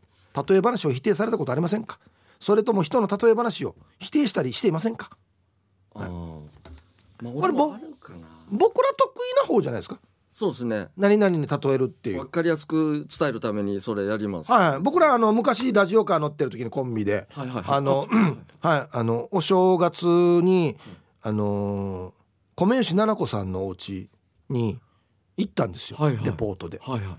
[0.49, 1.99] 例え話を否定されたことありませんか？
[2.41, 5.11] それとも人の例え話を否定したりしていませんか？
[5.95, 6.41] あー。
[7.23, 7.73] まあこれ僕
[8.83, 9.99] ら得意な方じゃないですか？
[10.39, 10.87] そうですね。
[10.97, 12.21] 何々に例えるっていう。
[12.21, 14.53] わかりやすく伝えるためにそれやります。
[14.53, 17.77] はいはい、僕らあの昔ラジオカー乗ってる時にコンビではいはいはい。
[17.77, 18.07] あの、
[18.63, 20.77] はい、あのお正月に
[21.23, 24.09] あのー米吉七子さんのお家
[24.49, 24.79] に
[25.37, 26.25] 行ったんですよ、はいはい。
[26.25, 26.79] レポートで。
[26.81, 27.17] はいはい。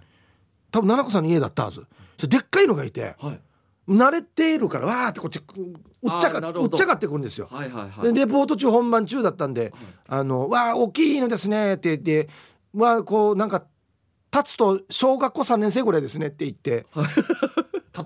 [0.71, 1.85] 多分七子さんの家だったはず。
[2.25, 3.39] でっかいのがいてはい
[3.89, 7.49] 慣れているからわーってこっちうっちゃかうっちゃかってくるんですよ。
[7.51, 8.13] はいはいはい。
[8.13, 9.73] でレポート中本番中だったんで
[10.07, 12.29] 「あのわあ大きいのですね」って言って
[12.73, 13.65] 「わあこうなんか
[14.31, 16.85] 立つと小学校3年生ぐらいですね」って言って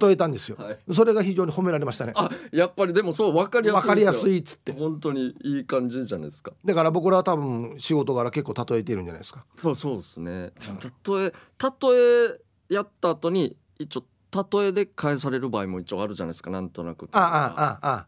[0.02, 0.58] 例えたんですよ。
[0.58, 0.80] はい。
[0.94, 2.14] それが非常に褒められましたね。
[2.16, 4.72] あやっぱりでもそうわかりやすいわかりやすいいっつって。
[4.72, 6.54] 本当にいい感じじゃないですか。
[6.66, 9.46] だから僕らは多分仕事柄結構例えているんじゃないですか。
[9.62, 10.52] そうそうですね。
[11.06, 12.34] 例え例
[12.70, 14.04] えやった後に一応
[14.52, 18.08] 例えで返される場合も一応あるじゃないですかなんとなくあああああ。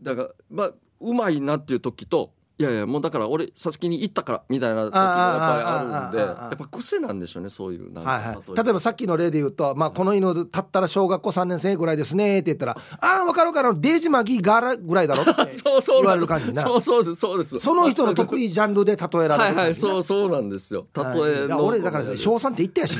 [0.00, 8.80] だからまあうまいなっていう時といやいやもうだから俺佐々木に行ったからみたいな時もやっぱりあるんでやっぱ癖なんでしょうねそういうなんかはいはい、例例えば。
[8.82, 15.32] さっきの例で言うと、まあ、この犬立ったら小学校3年生ぐらいですねって言ったら「ああ分かる分かるデージマギーガラぐらいだろ」って
[15.64, 17.58] 言われる感じなそうそうですそうです。
[17.60, 20.86] その人の得意ジャンルで例えられるはいはいそうそうなんですよ。
[20.94, 22.96] 例えの俺だから小3って言ったやし。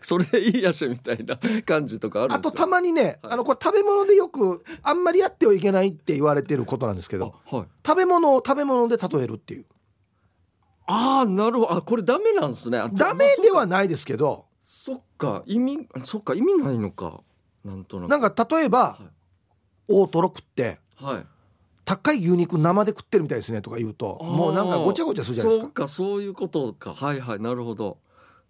[0.00, 3.32] それでいいやしみたいな感じとかあるあとたまにね、はい。
[3.32, 9.66] あのこれ食べ物でよくあんまりやってはいけないって言われてることなんですけどあはい食べ物を食べ物で例えるっていう。
[10.86, 11.72] ああなるほど。
[11.74, 12.78] あこれダメなんですね。
[12.78, 14.46] あダメではまあないですけど。
[14.64, 15.42] そっか。
[15.46, 16.34] 意味そっか。
[16.34, 17.22] 意味ないのか。
[17.64, 18.10] なんとなく。
[18.10, 19.04] なんか例えばはい。
[19.88, 21.26] 大トロ食ってはい。
[21.84, 25.64] 高い牛肉生で食ってるみたいですねとか言うともうなんかごちゃごちゃするじゃないですか。
[25.64, 26.94] そうかそういうことか。
[26.94, 27.98] はいはいなるほど。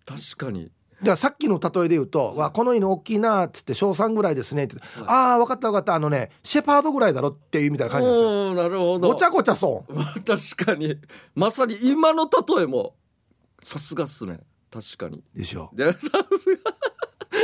[0.04, 0.70] 確かに
[1.06, 5.94] らさっきの例えで言うと「わこの犬大きいな」っつって「小3ぐらいですね」って「はいああ分かった分かった。
[5.94, 8.54] あのねシェパードぐらいだろ」っていうみたいな感じなんですよ。
[8.54, 9.08] なるほど。
[9.08, 9.92] ごちゃごちゃそう。
[9.92, 10.96] ま あ確かに。
[11.34, 12.94] まさに今の例えも
[13.62, 14.40] さすがっすね。
[14.70, 15.22] 確かに。
[15.34, 15.70] でしょ。
[15.72, 15.98] でさ
[16.38, 16.74] すが。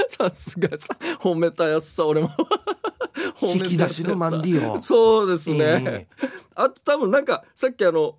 [0.08, 2.30] さすがさ褒めたやつさ俺も。
[3.40, 3.64] 褒めたやつさ。
[3.64, 4.80] 引き出しのマンディを。
[4.80, 6.06] そうですね、え
[6.54, 8.16] あと多分なんかさっきあの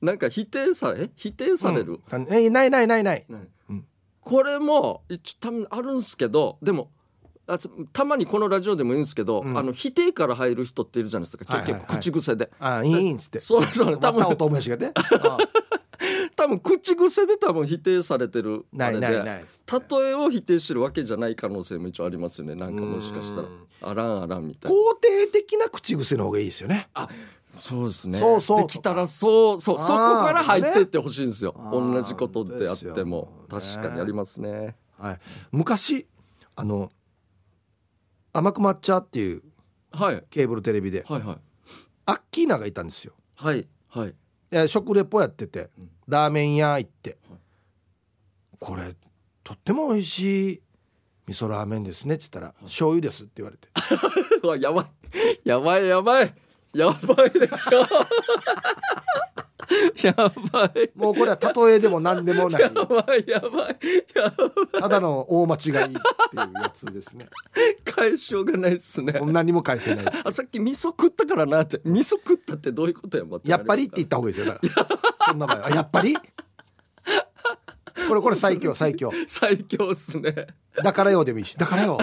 [0.00, 2.26] なんか否定され否定えされる、うん。
[2.30, 3.20] えないないないない。
[3.20, 3.48] ねうん
[4.22, 6.90] これも一応多分あるんすけどでも
[7.46, 9.58] あつたまにこのラジオでも言うんですけど、うん。
[9.58, 11.80] あの否定から入る人っているじゃないですか、はいはいはい。
[11.80, 12.50] 結構口癖で。
[12.60, 13.40] ああいいいいっつって。
[13.40, 14.24] そうそう多分
[16.34, 19.24] 多分口癖で多分否定されてるあないれで。
[19.24, 22.54] 例えを否定してるわけじゃない可能性も一応ありますよね。
[22.54, 23.48] なんかもしかしたら。
[23.48, 23.66] うん。
[23.80, 24.78] あらんあらんみたいな。
[24.78, 26.88] 肯定的な口癖の方がいいですよね。
[27.58, 28.18] そうですね。
[28.18, 31.54] そうそうできたらそうそうそこから入っていってほしいんですよ。
[31.70, 34.76] 同じことであっても確かにありますね。
[34.98, 35.20] はい。
[35.50, 36.06] 昔
[36.56, 36.90] あの
[38.32, 39.42] 甘く抹茶っていう
[39.92, 40.24] はい。
[40.30, 41.36] ケーブルテレビではいはい。
[42.06, 43.12] アッキーナがいたんですよ。
[43.36, 44.14] はいはい。
[44.50, 45.90] で食レポやっててうん。
[46.08, 47.18] ラーメン屋行って。
[47.28, 47.38] はい
[48.58, 48.94] 「これ
[49.42, 50.62] とっても美味しい
[51.26, 53.68] 味噌ラーメンですね」っつったら「醤油です」って言われて。
[54.42, 54.86] うわやばい。
[55.44, 56.34] やばいやばい。
[56.74, 57.84] やばいでしょ
[60.02, 60.90] やばい。
[60.94, 62.62] もうこれは例えでも何でもない。
[62.62, 63.76] やばいやばい。
[64.14, 64.44] やば
[64.78, 64.80] い。
[64.80, 65.94] ただの大間違いっていう
[66.62, 67.28] やつですね。
[67.84, 69.20] 返しようがないっすね。
[69.24, 70.06] 何も返せない。
[70.24, 71.62] あさっき味噌食ったからな。
[71.62, 74.52] って味噌食ったってどういうことややっぱりって言った方がいいですよ。
[74.52, 75.70] だからそんな場合は。
[75.70, 76.16] やっぱり？
[78.08, 79.10] これこれ最強最強。
[79.26, 80.48] 最強っすね。
[80.82, 81.56] だからよでもいいし。
[81.56, 81.98] だからよ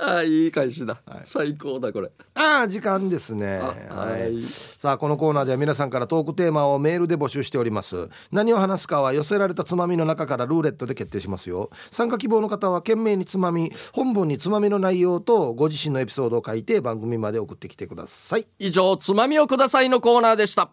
[0.24, 2.10] いい返しだ、最高だこれ。
[2.34, 3.58] ああ時間ですね。
[3.58, 4.42] あははいい。
[4.42, 8.08] さあこのコーナーでは皆さんからトークテーマをメールで募集しております。
[8.32, 11.70] 何を話すかは寄せられたつまみの中からルーレットで決定しますよ。
[11.90, 18.46] 参加希望の方は懸命につまみ本文につまみの内容とご自身のエピソードを書いて番組まで送ってきてください。
[18.58, 20.70] 以上つまみをくださいのコーナーでした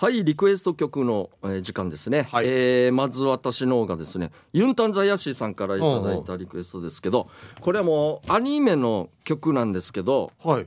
[0.00, 2.46] はいリクエスト曲の、えー時間ですね、はい。
[2.48, 7.28] えーまず私の方がですねユンタンザヤシーさんからいただいたリクエストですけど
[7.60, 10.66] これはもうアニメの曲なんですけどはい。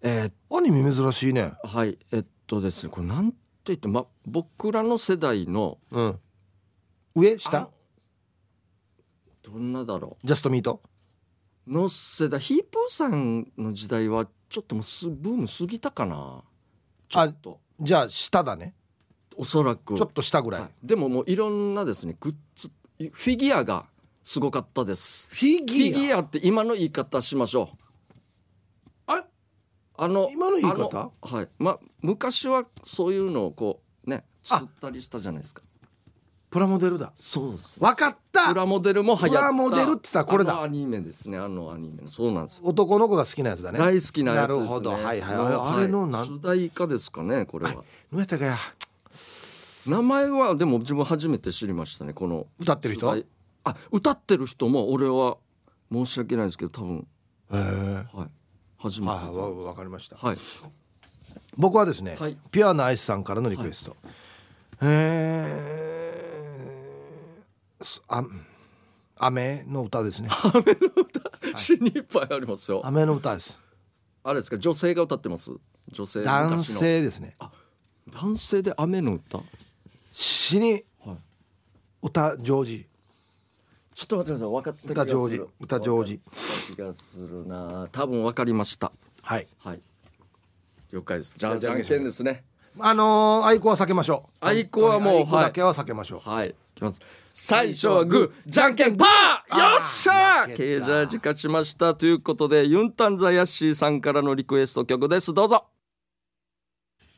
[0.00, 1.52] えアニメ珍しいね。
[1.62, 6.18] ーはいえっとですねこれなんて言ってま僕らの世代のうん。
[7.14, 7.68] 上あ下
[9.42, 10.80] どんなだろジャストミート
[11.66, 16.44] うの世代ヒープーさんの時代はちょっともうすブーム過ぎたかな。
[17.10, 18.74] ちょっとじゃあ下だね。
[19.36, 19.94] おそらく。
[19.94, 20.70] ちょっと下ぐらい、はい。
[20.82, 23.86] でももういろんなですねグッズフィギュアが
[24.22, 25.30] すごかったです。
[25.32, 25.98] フィフギュア？
[25.98, 27.76] ィギュアって今の言い方しましょう。
[29.06, 29.24] あ
[29.96, 31.10] あの今の言い方？
[31.22, 31.48] はい。
[31.58, 35.62] まあ昔はそういうのをこうね作ったりしたじゃないですか
[36.50, 37.12] プラモデルだ。
[37.14, 38.48] そうですわかった。
[38.48, 39.28] プラモデルも流行った。
[39.28, 40.62] プラモデルって言ったらこれだ。
[40.62, 41.38] アニメですね。
[41.38, 42.64] あのアニメそうなんですよ。
[42.64, 43.78] 男の子が好きなやつだね。
[43.78, 44.64] 大好きなやつですね。
[44.64, 44.90] なるほど。
[44.90, 47.74] はいはいのあれのなん主題歌ですかねこれは。
[47.74, 48.56] どうやったかや。
[49.86, 52.48] 名前はでも自分初めて知りましたねこの。
[52.58, 53.24] 歌ってる人？
[53.62, 55.36] あ歌ってる人も俺は
[55.92, 57.06] 申し訳ないですけど多分。
[57.52, 58.04] へえ。
[58.12, 58.28] はい。
[58.76, 59.12] 初めて。
[59.12, 60.16] はいわわかりました。
[60.16, 60.38] はい。
[61.56, 62.36] 僕はですね、はい。
[62.50, 63.96] ピュアなアイスさんからのリクエスト、
[64.82, 65.90] えー
[66.38, 66.39] す
[68.08, 68.24] あ
[69.16, 70.28] 雨の歌ですね。
[71.56, 72.80] 死にいっぱいありますよ。
[72.84, 73.58] 雨の歌です。
[74.22, 74.58] あれですか？
[74.58, 75.50] 女性が歌ってます？
[75.90, 77.36] 女性男性ですね。
[78.10, 79.40] 男性で雨の歌？
[80.12, 81.16] 死にはい。
[82.02, 82.86] 歌上手。
[83.94, 84.48] ちょっと待ってください。
[84.48, 85.36] 分かった気がす歌上手。
[85.36, 86.10] る歌上手。
[86.10, 87.88] 分かった気がするな。
[87.92, 88.92] 多分分かりました。
[89.22, 89.48] はい。
[89.58, 89.82] はい。
[90.92, 91.34] 了解です。
[91.36, 92.44] じゃあじゃんけんですね。
[92.78, 94.44] あのー、愛子は避けましょう。
[94.46, 96.50] 愛子はもう愛子だけは避けましょう、はい。
[96.50, 97.00] いきます。
[97.32, 101.94] 最初はグー、じゃんけんパーよっしゃーケージャージ勝ちました。
[101.94, 105.32] ということで、ユンタンザヤッシーさんからのリクエスト曲です。
[105.32, 105.66] どうぞ。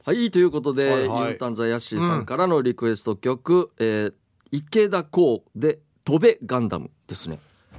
[0.04, 4.14] はい、ということで、はいはいユンタンザヤッシーさんからのリクエスト曲、えー
[4.54, 7.38] 池田光で、飛べガンダムですね。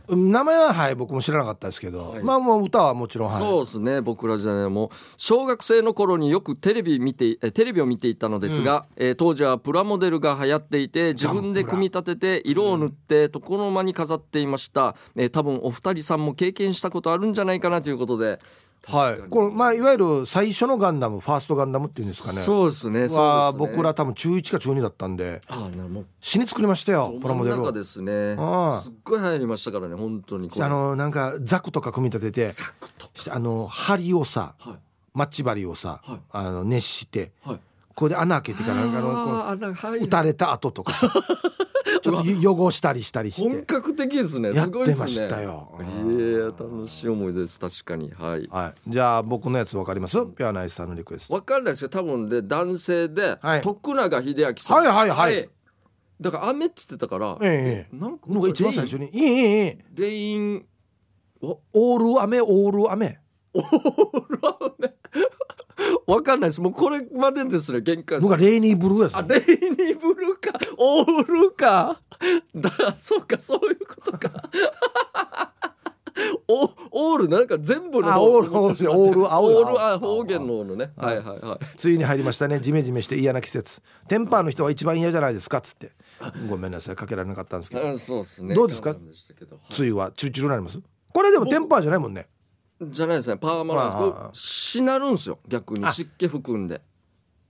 [0.10, 2.24] 名前ははい僕も知らなかったですけど、はい。
[2.24, 3.40] まあもう歌はもちろんはい。
[3.40, 18.40] そうですね僕ら時代も小学生の頃によくテレビ見てえテレビを見ていたのですが、えー当時はプラモデルが流行っていて自分で組み立てて色を塗って床の間に飾っていました、えー多分お二人さんも経験したことあるんじゃないかなということで
[18.88, 19.30] はい。
[19.30, 22.40] このまあいわゆる最初のガンダムファーストガンダムっていうんですかね。
[22.40, 23.08] そうですねね。
[23.58, 27.66] 僕ら多分中1か中2だったんでああなもう死に作りましたよプラモデルを。
[27.66, 28.36] 中ですね。
[28.38, 28.80] ああ。
[28.80, 34.78] すっごい流行りましたからね本当にあのなんかザクとか組み立ててザクとあの針をさはい。
[35.14, 36.20] マッチ針をさ、はい。
[36.32, 37.60] あの熱してはい
[37.96, 40.00] これで穴開けてからなんかあのはい。
[40.00, 41.12] う打たれた後とかさ
[42.02, 45.72] ちょっと汚したりしたりし本て格的ですねやってましたよ。
[45.80, 48.12] いや楽しい思い出です確かに。
[48.12, 48.48] はい。
[48.52, 50.18] はい、じゃあ僕のやつわかります？
[50.36, 51.34] ピュアナイスさんのリクエスト。
[51.34, 52.28] わかんないですけど多分。
[52.30, 53.62] で男性で、はい。
[53.62, 54.78] 徳永英明さん。
[54.78, 55.50] はいはいはい。
[56.20, 57.96] だから雨って言ってたから、ええ。
[57.96, 59.78] なんかのが一番最初に「いいいいいい。
[59.94, 60.54] レイン。
[60.54, 60.66] レイン
[61.42, 62.42] おオール雨。
[62.42, 63.20] オール雨
[66.08, 66.62] わかんないです。
[66.62, 70.60] もうこれまでですね限界僕はレイニーブルーやつあレイニーブルーか。
[70.78, 72.02] オールか。
[72.56, 74.50] だそうかそういうことか。
[76.48, 76.70] お
[77.12, 80.92] オールなんか全部のあオールオールオールオール方言ののね。
[80.96, 81.60] はいはいはい。
[81.76, 82.60] ついに入りましたね。
[82.60, 83.82] ジメジメして嫌な季節。
[84.08, 85.92] テンパーの人は一番嫌じゃないですかっつって。
[86.48, 87.90] ごめんなさいかけられなかったんですけど。
[87.90, 88.54] あそうですね。
[88.54, 88.92] どうですか？
[88.92, 89.00] 梅
[89.80, 90.80] 雨はチュルチュルになります？
[91.12, 92.28] これでもテンパーじゃないもんね
[92.90, 93.38] じゃないですね。
[93.38, 95.40] パーマなんですしなるんですよ。
[95.48, 95.86] 逆に。
[95.86, 95.92] あ。
[95.92, 96.82] 湿気含んで。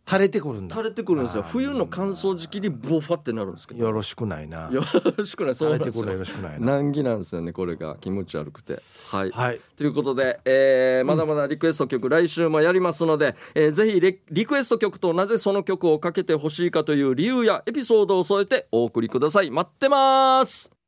[0.05, 0.75] 垂れてくるんだ。
[0.75, 1.43] 垂れてくるんですよ。
[1.43, 3.85] 冬の乾燥時期にボファってなるんですけど。
[3.85, 4.69] よろしくないな。
[4.69, 4.83] よ
[5.17, 5.55] ろしくない。
[5.55, 6.05] そうなんですよ。
[6.05, 6.65] ろしくないな。
[6.65, 7.95] 難儀なんですよねこれが。
[8.01, 8.81] 気持ち悪くて。
[9.11, 9.61] はい、はい。
[9.77, 19.51] ということで、えーまだまだリクエスト曲、来週もやりますので、えーぜひリリクエスト曲となぜその曲をかけてほしいかという理由やエピソードを添えてお送りください。
[19.51, 20.82] 待ってます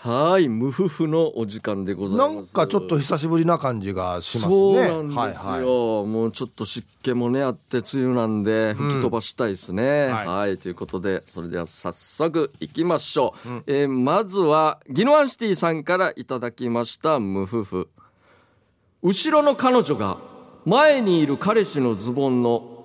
[0.00, 2.50] はい無夫婦のお時間でございなます。
[2.52, 4.52] んかちょっと久しぶりな感じがしますね。
[4.54, 5.64] そうなんですよ、はいはい。
[6.06, 8.44] もうちょっと湿気もねあって梅雨なん。
[8.44, 10.26] で吹き飛ばしたいですね、はい。
[10.26, 17.88] はいということでそれでは早速いきましょう、えーまずはギノアンシティさんからいただきました無夫婦。
[19.02, 20.18] 後ろの彼女が
[20.64, 22.84] 前にいる彼氏のズボンの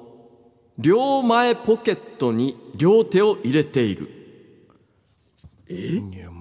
[0.79, 4.09] 両前ポケットに両手を入れている。
[5.69, 6.32] いやまあ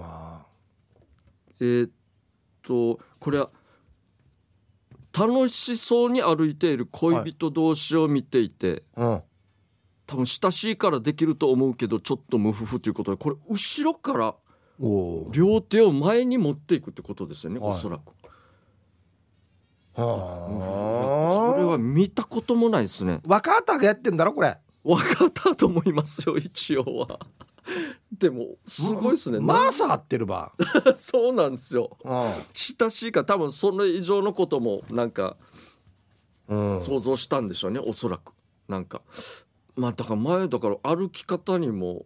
[1.59, 1.89] えー
[2.61, 3.49] とこれは
[5.17, 9.21] 楽しそうに歩いている恋人同士を見ていて、うん
[10.05, 14.35] 多分親しいからできると思うけどちょっと無夫婦ということでこれ後ろから
[15.31, 18.01] 両手を前に持っていくってことですよね、はいおそらく。
[19.95, 23.21] はこれは見たこともないですね。
[23.25, 27.19] 若畑がやってんだろこれ分かったと思いますよ一応は。
[28.19, 29.39] でもすごいですね。
[29.39, 30.53] マーサーってるば
[30.97, 31.97] そうなんですよ。
[32.03, 35.37] うん親しいから多分それ以上のこともなんか、
[36.47, 38.33] うん、想像したんでしょうね、おそらく
[38.67, 39.01] なんか
[39.75, 42.05] まあだから前だから歩き方にも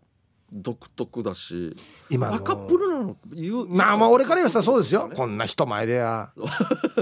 [0.52, 1.76] 独特だし
[2.10, 6.32] 今のあカップルなの言うまあまあ俺から言わせたらそうですよねこんな人前でや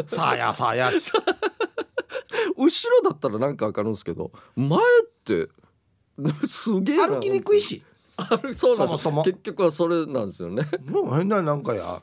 [0.07, 0.91] さあやさあや
[2.57, 4.81] 後ろだったらなんかわかるんですけど前っ
[5.23, 5.49] て
[6.47, 7.83] すげえ歩きにくいし
[8.17, 8.75] 歩そうなんですよ。
[8.75, 9.23] そもそも。
[9.23, 10.63] 結局はそれなんですよね。
[10.85, 12.01] もう変ななんかや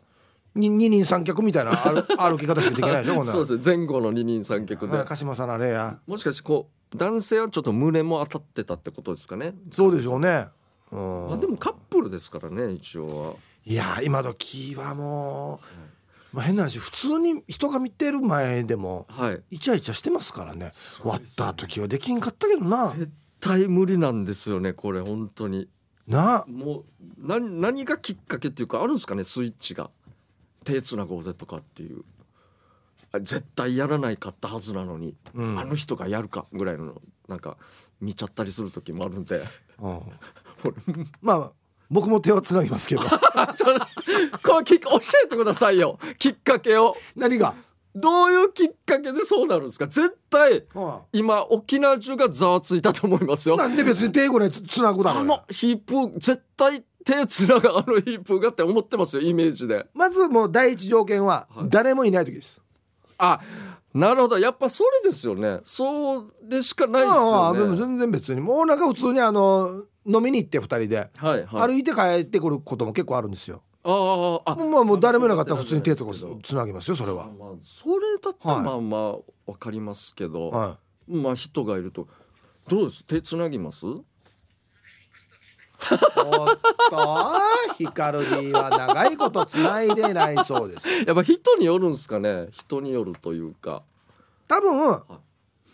[0.54, 3.70] に二人三脚みたいな歩 歩き方しかできないでしょこんなそうです。
[3.70, 4.96] ね前後の二人三脚で。
[4.96, 5.98] はい鹿島さんあれや。
[6.06, 10.48] もしかしてこう男性はちょっと胸も当たってたってことですかね、そうでしょうね、
[10.90, 11.26] うん。
[11.30, 13.34] まあ、でもカップルですからね一応は。
[13.64, 15.60] いや今時はも
[16.32, 19.42] う、まあ、変な話普通に人が見てる前でもはい。
[19.50, 20.70] イチャイチャしてますからね。
[21.02, 22.88] 割った時はできんかったけどな。
[22.88, 25.68] 絶対無理なんですよねこれ本当に
[26.06, 26.44] な。
[26.48, 26.84] もう
[27.18, 29.90] 何何がきっかけっていうかあるんですかねスイッチが。
[30.64, 32.04] 手つなごうぜとかっていう。
[33.12, 35.58] あ絶対やらないかったはずなのに、うん。
[35.58, 37.56] あの人がやるかぐらいのなんか
[38.00, 39.42] 見ちゃったりする時もあるんで。
[39.80, 40.00] うん
[41.20, 41.52] まあ
[41.90, 43.02] 僕も手をつなぎますけど。
[43.04, 43.08] ちょ
[44.42, 45.98] こ教えてくださいよ。
[46.18, 46.96] きっかけを。
[47.14, 47.54] 何が、
[47.94, 49.86] どういうきっかけでそうなるんですか？
[49.86, 50.66] 絶対う
[51.12, 53.56] 今沖縄中がざわついたと思いますよ。
[53.56, 59.86] ん、なんで別に手ぐらいつつなぐだろあのヒープ絶対手つながあのヒープがって思ってますよイメージで。
[59.92, 61.66] まずもう第一条件ははい。
[61.68, 62.60] 誰もいない時です、
[63.18, 63.40] あ
[63.92, 64.38] なるほど。
[64.38, 65.60] やっぱそれですよね。
[65.64, 68.40] そうでしかないですああでもよね全然別に。
[68.40, 71.10] もうなんか普通にあの飲みに行って二人で。
[71.16, 71.68] はいはい。
[71.68, 76.12] 歩いて帰ってくることも結構あるんですよ、ああまあもう誰もいなかったら普通に手とか
[76.44, 78.64] つなぎますよそれは、まあそれだったらはい。
[78.64, 79.10] まあまあ
[79.46, 82.06] わかりますけど、はまあ人がいると
[82.68, 83.04] どうです？
[83.04, 83.84] 手つなぎます？
[83.86, 84.04] い、おっ
[86.90, 90.88] とヒカルディは長いことつないでないそうです。
[91.04, 92.46] やっぱ人によるんですかね？
[92.52, 93.82] 人によるというか、
[94.46, 95.02] 多分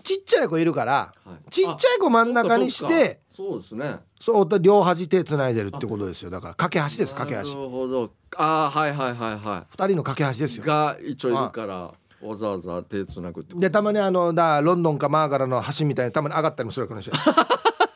[0.03, 1.51] ちっちゃい子いるからはい。
[1.51, 4.01] ちっちゃい子真ん中にしてあそうですね。
[4.21, 6.31] そう両端手つないでるってことですよ。
[6.31, 8.11] だから架け橋です架けなる橋ほど。
[8.37, 10.65] ああはいはいはいは二人の架け橋ですいよ。
[10.65, 17.23] が一応いるからわざわざ手つなぐってでたまにあのだロンドンかマーガラの橋みたいにたまに上がったりもするかもしれない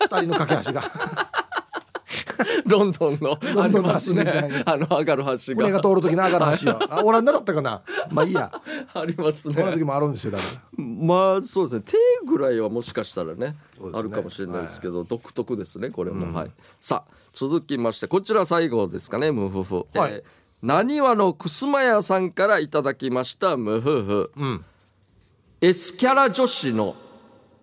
[0.00, 0.82] 二人の架け橋が
[2.66, 4.62] ロンドンのロンドンの橋みたいね。
[4.64, 7.82] あの上がる橋船がが通る時の上がる橋よ あオランダだったかな。
[8.10, 8.50] まあいいや。
[8.94, 10.44] ありますこんなね時もあるんですよだか
[10.78, 11.82] らまあそうですね。
[11.86, 13.56] 手ぐらいはもしかしたらねね。
[13.92, 16.32] あるかもしれないですけど、独特ですねこれも、うん。
[16.32, 16.50] はい。
[16.80, 20.12] さあ続きましてこちら最後ですかね無夫婦はい。
[20.12, 24.64] えーなにわのくすま屋さんからいただきました無夫婦うん、
[25.60, 26.94] S キャラ女子の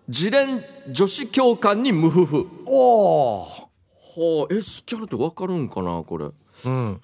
[0.06, 3.69] 自連女子教官に無夫婦おお、
[4.16, 6.26] はあ S キャラってわかるんかなこれ。
[6.64, 7.00] うん。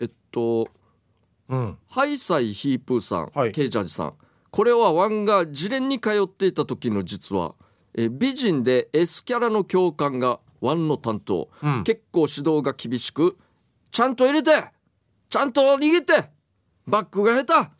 [0.00, 0.68] えっと
[1.48, 3.52] うん、ハイサイヒープーさん、はい。
[3.52, 4.14] ケイジャージさん。
[4.50, 7.54] これはワンが自連に通っていた時の実は
[7.94, 11.84] え美人で S キャラの教官がワンの担当、うん。
[11.84, 13.36] 結構指導が厳しく
[13.90, 14.64] ちゃんと入れて
[15.28, 16.30] ちゃんと握って
[16.86, 17.70] バックが下手。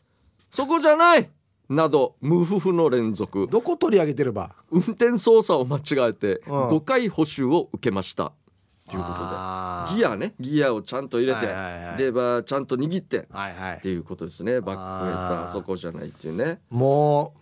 [0.51, 1.31] そこじゃない
[1.69, 3.49] など無夫婦の連続。
[3.51, 4.55] どこ取り上げてれば？
[4.71, 6.69] 運転操作を間違えてうん。
[6.69, 8.33] 5回補修を受けました。
[8.89, 9.17] ということで。
[9.19, 10.35] あギアね。
[10.39, 11.99] ギアをちゃんと入れて、はいはいはい。
[11.99, 13.77] レバーちゃんと握ってはいはい。
[13.79, 14.61] っていうことですね。
[14.61, 16.61] バックあーヘタそこじゃないっていうね。
[16.71, 17.41] もう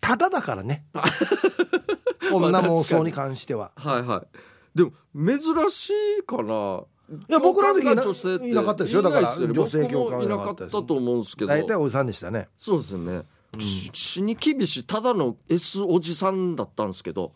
[0.00, 0.84] ただだからね。
[2.32, 3.70] 女妄想に関しては。
[3.76, 4.26] はいはい。
[4.76, 5.38] でも珍
[5.70, 5.90] し
[6.20, 9.02] いかないや僕らの時いなかったですよ。
[9.02, 11.48] だから女性教官いなかったと思うんですけど。
[11.48, 12.48] 大体おじさんでしたね。
[12.56, 13.24] そうですよね、
[13.58, 17.32] し死に厳しいただの S おじさんだったんですけど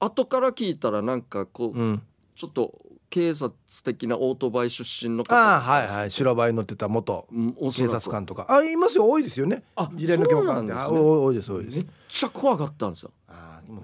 [0.00, 2.02] 後から聞いたらなんかこう、うん。
[2.34, 2.72] ちょっと
[3.10, 6.10] 警察的なオートバイ出身の方ああはいはい。
[6.10, 7.26] 白バイ乗ってた元
[7.74, 8.46] 警察官とか。
[8.48, 9.08] あいますよ。
[9.08, 9.64] 多いですよね。
[9.74, 10.78] あ事例の教官ってね。
[10.86, 11.76] 多いです多いです。
[11.76, 13.10] めっちゃ怖かったんですよ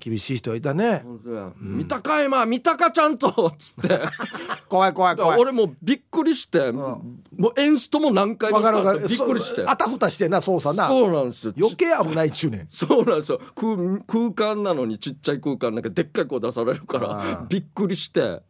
[0.00, 1.02] 厳しい人いたね。
[1.04, 1.52] 本当や。
[1.60, 4.00] 見たか今見たかちゃんとっつって。
[4.68, 5.38] 怖い怖い怖い。
[5.38, 7.02] 俺もうびっくりして、も
[7.38, 9.26] うエンストも何回もしたですよ。
[9.26, 9.64] びっくりして。
[9.66, 10.86] あたふたしてな操作な。
[10.86, 11.54] そうなんですよ。
[11.58, 12.66] 余計危ないっちゅうねん。
[12.72, 13.40] そうなんですよ。
[13.54, 18.40] 空空間なのにちっちゃい空間なんかでっかい声出されるからびっくりして。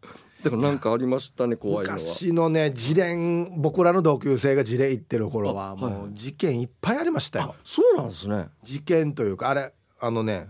[0.44, 1.98] だからなんかありましたね怖いのは。
[1.98, 3.16] 昔のね事例
[3.56, 7.54] 僕らの同級生が事例行ってる頃はもう事件いっぱいありましたよ。
[7.56, 8.50] あそうなんですね。
[8.62, 10.48] 事件というかあれあのね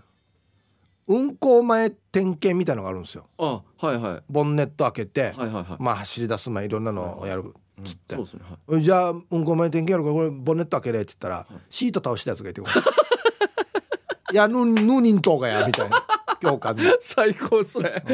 [1.06, 3.26] 運行前点検みたいのがあるんですよ。
[3.38, 4.22] あはいはい。
[4.28, 5.64] ボンネット開けて、はいはいはい。
[5.78, 8.40] まあ走り出す前いろんなのをやるっつって、そうですね。
[8.66, 8.82] はい。
[8.82, 12.64] じゃあ運行前点検やるからこれボンネット開けれって言ったら、シート倒したやつがいてい
[14.34, 16.04] やぬぬ人とがやみたいな。
[16.40, 18.04] 教官で 最高ですね、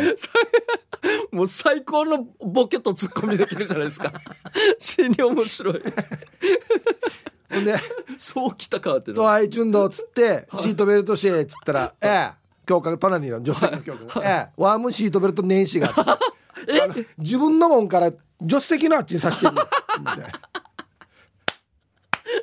[1.33, 4.13] もう最高のボケとツッコミできるじゃないですか。
[4.79, 5.83] 死に面白い。
[7.51, 7.77] ほんで
[8.17, 12.40] そうきたかって「とあいちゅんど」っつって「シートベルトして」っつったら「ええ
[12.71, 14.53] 教官隣にいる助手席の教官が「ええ。
[14.57, 15.91] ワームシートベルト年始が
[17.19, 19.69] 」自分のもんから助手席のあっちにさしてるよ
[19.99, 20.27] みたいな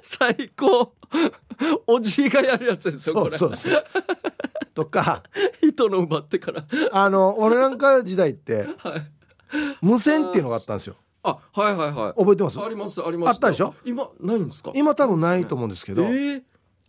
[0.02, 0.94] 最高。
[1.88, 3.36] おじいがやるやつですよそこれ。
[3.36, 3.84] うそうそう。
[4.74, 5.24] とか。
[5.64, 6.66] 人の奪ってから。
[6.92, 8.68] あの俺なんか時代って
[9.82, 10.96] 無線っていうのがあったんですよ。
[11.24, 12.14] あはいはいはい。
[12.20, 12.60] 覚えてます？
[12.60, 13.30] ありますあります。
[13.30, 13.74] あったでしょ？
[13.86, 14.72] 今ないんですか？
[14.76, 16.44] 今多分ないと思うんですけど、えー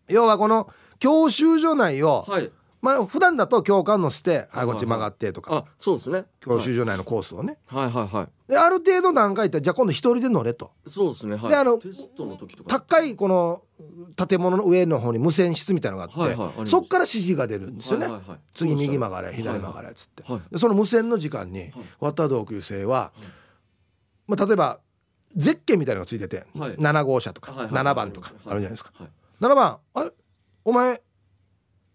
[0.08, 5.54] 要はこの教習所内を、はいまあ普段だと教官乗せて「はいこっち曲がって」とか。
[5.54, 6.26] あそうですね。
[6.40, 7.58] 教習所内のコースをね。
[7.66, 8.50] はいはいはい。
[8.50, 10.70] である程度段階ってじゃあ今度一人で乗れと。
[10.86, 11.48] そうですねはい。
[11.50, 12.80] であのテストの時とか。
[12.80, 13.62] 高いこの
[14.16, 18.38] 建物の上の方に無線室みたいなのがあって、はいはいそっから指示が出るんですよね、はいはいはい。
[18.54, 23.12] 次右曲ががれ左曲がれっつって、はいでその無線の時間に渡同級生は、
[24.26, 24.80] まあ、例えば
[25.36, 26.76] ゼッケンみたいなのがついてて、はい。
[26.76, 27.84] 7号車とか、はいはいはい。
[27.84, 29.08] 7番とかあるじゃないですか、はい。
[29.40, 30.10] 7番「あれ？
[30.64, 31.02] お前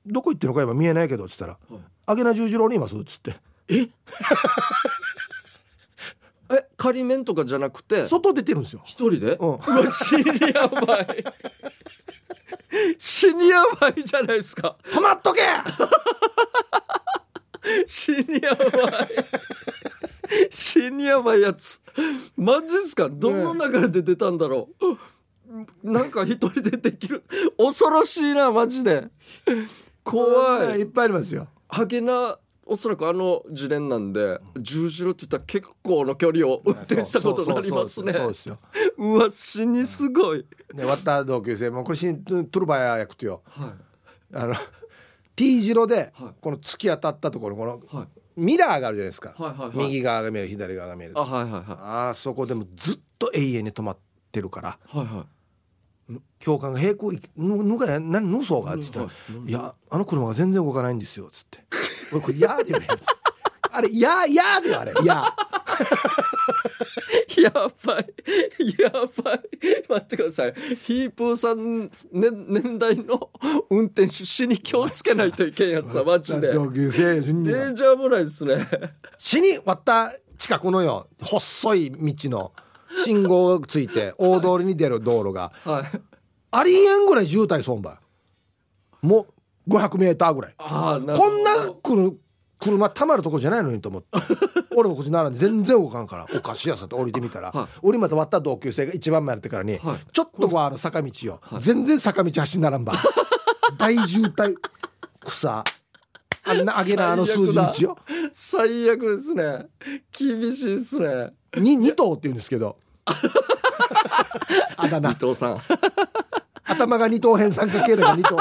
[0.05, 3.35] どこ行ってるのか今見えないけど」っつったらはい「あげな十字路にいます」っつって。
[3.69, 3.87] え？
[6.77, 8.05] 仮面とかじゃなくて？
[8.05, 8.81] 外出てるんですよ。
[8.85, 9.49] 一人で、うん。
[9.49, 9.59] うわ
[9.91, 11.23] 死にやばい。
[12.99, 14.75] 死にやばいじゃないですか。
[14.83, 15.41] 止まっとけ！
[17.87, 19.07] 死にやばい。
[20.51, 21.81] 死にやばいやつ。
[22.35, 23.09] マジっすか？
[23.09, 24.97] どの流れで出たんだろう、
[25.91, 27.23] なんか一人でできる。
[27.57, 29.07] 恐ろしいなマジで
[30.03, 31.47] 怖いいっぱいありますよ。
[31.67, 38.57] ハゲなおそらくあの自連なんで十字路って言ったら結構の距離を運転したことになりますねそうですよ。
[38.97, 43.41] うわ死にすごい、ね、割った同級生もこれしんトゥルバヤ役とよ。
[43.45, 43.73] は
[44.33, 44.55] あの
[45.35, 49.33] T 字路ではいこの突き当たったところこのいはいミラーがあるじゃないですか。
[49.37, 51.13] はいはいはい右側が見える左側が見える。
[51.17, 53.97] あはいはいはいああそこでもずっと永遠に止まっ
[54.31, 55.25] てるからはいはい
[56.39, 59.13] 教官が平行行きぬぬがや何ぬそうがって言ったらはい
[59.49, 61.63] 「いやあの車が全然動かないんですよ」っつって
[62.11, 63.03] 「俺これやーでよね」っつって。
[63.71, 64.93] あれ「やーやーでよあれ。
[65.03, 65.25] や
[67.41, 68.13] やばい。
[68.79, 69.41] やばい。
[69.89, 70.53] 待ってください。
[70.81, 73.31] ヒープーさん、ね、年代の
[73.69, 76.49] 運転手死に気をつけないといけんやつだ マジで。
[76.49, 78.67] デージ危ないですね。
[79.17, 82.51] 死に割った近くのよ細い道の
[83.03, 85.51] 信号がついて大通りに出る道路が。
[85.63, 85.83] はい。
[86.51, 87.99] ありえんぐらい渋滞そんば
[89.01, 89.05] い。
[89.05, 89.27] も
[89.67, 90.55] う500メーターぐらい。
[90.57, 92.19] こんな来る
[92.59, 94.07] 車たまるとこじゃないのにと思って。
[94.75, 97.67] 俺もこっち並んで全然動かんからおかしいやつだって降りてみたら、はい。
[97.81, 99.97] 降りまた割った同級生が一番前やってからに、はい。
[100.11, 102.93] ちょっとこうあの坂道よ、全然坂道走んならんば
[103.77, 104.55] 大渋滞
[105.25, 105.63] 草。
[106.45, 107.97] あんな上げなあの数字道よ
[108.33, 109.67] 最悪ですね。
[110.11, 111.33] 厳しいですね。
[111.57, 112.77] に二頭って言うんですけど
[114.77, 115.11] あだ名。
[115.11, 115.61] 伊藤さん。
[116.65, 118.37] 頭が二頭変三角形だから二頭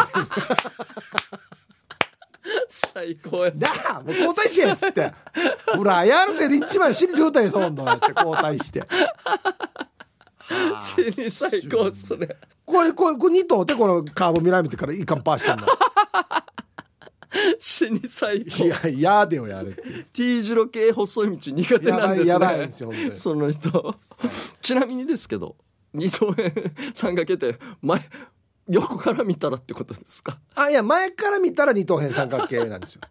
[2.69, 3.53] 最高や。
[3.53, 5.13] すだあもう交代してやつって。
[5.77, 8.87] ほらやるせいで一番死に状態そんどって交代して。
[10.81, 12.29] 死に最高っすね。
[12.65, 15.67] これこれこれ二頭ってこのカーブミラー見てからいかんパーしてんの。
[17.59, 19.75] 死に最い高ややでよやれ
[20.13, 22.39] T 字路系細い道苦手やなんですね。
[22.39, 23.97] ばいやばいんですよその人
[24.62, 25.57] ちなみにですけど
[25.95, 26.51] 二等辺
[26.95, 28.01] 三掛けて前
[28.68, 30.39] 横から見たらってことですか？
[30.55, 33.03] あいや前から見たら二等辺三角形なんですよ。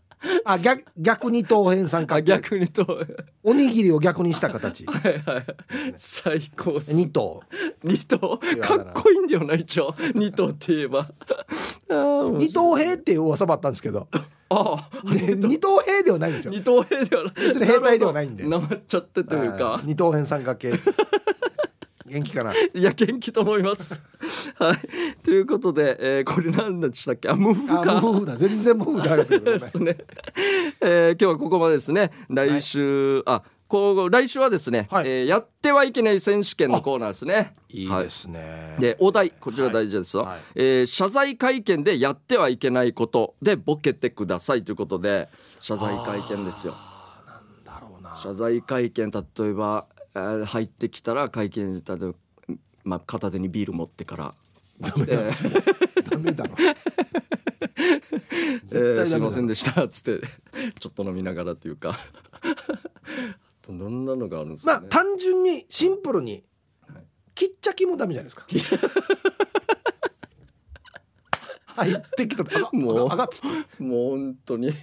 [0.46, 3.08] あ逆逆二等辺三あ角形逆にとはい
[3.44, 4.86] おにぎりを逆にした形。
[4.86, 5.24] はい
[5.98, 6.94] 最高っす。
[6.94, 7.42] 二頭
[7.84, 11.10] 二頭かっこいいんだよな一応二頭って言えば。
[11.90, 14.08] 二等兵っていう噂もあったんですけど。
[14.50, 16.52] ああで二等兵ではないんですよ。
[16.52, 17.34] 二等兵ではない。
[17.36, 18.44] 別に兵隊ではないんで。
[18.48, 19.66] なまっちゃってというか。
[19.66, 20.72] はい二等辺三角形
[22.12, 22.54] 元気かな？
[22.74, 24.02] いや元気と思います。
[24.60, 24.78] はい。
[25.24, 27.30] ということで、えー、これ何でしたっけ？
[27.30, 28.36] あムーブあかムーだ。
[28.38, 29.98] 全然ムーだけどねですね。
[30.82, 32.12] えー今日はここまでですね。
[32.30, 35.08] 来週、あ、こう来週はですね、はい。
[35.08, 37.56] えーやってはいけない選手権のコーナーですね。
[37.70, 40.32] いいですね、でお題こちら大事ですよ、はい。
[40.34, 40.42] はい。
[40.56, 46.76] えー謝罪会見でやってはいけないことでボケてくださいということで謝罪会見ですよ。
[47.64, 48.14] だろうな。
[48.16, 52.14] 謝罪会見例えば、えー入ってきたら会見例えば、
[52.84, 54.34] まあ、片手にビール持ってから。
[55.06, 55.32] で
[56.10, 56.56] ダメだろ。
[58.72, 60.22] えーすいませんででした」っつって
[60.80, 62.00] ちょっと飲みながらっていうか。
[63.68, 66.44] どんなのがあるんですかね、まあ単純にシンプルに
[66.88, 67.06] はい。
[67.34, 68.46] きっちゃきもダメじゃないですか。
[71.76, 73.10] 入ってきたもうもう
[74.10, 74.74] 本当に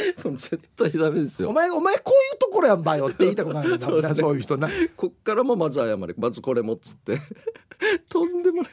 [0.36, 1.50] 絶対ダメですよ。
[1.50, 4.14] お前お前こういうところやんばよって言いたくないんだそうね。
[4.14, 4.68] そういう人な。
[4.96, 6.14] こっからもまず謝れ。
[6.16, 7.18] まずこれもっつって。
[8.08, 8.72] とんでもない。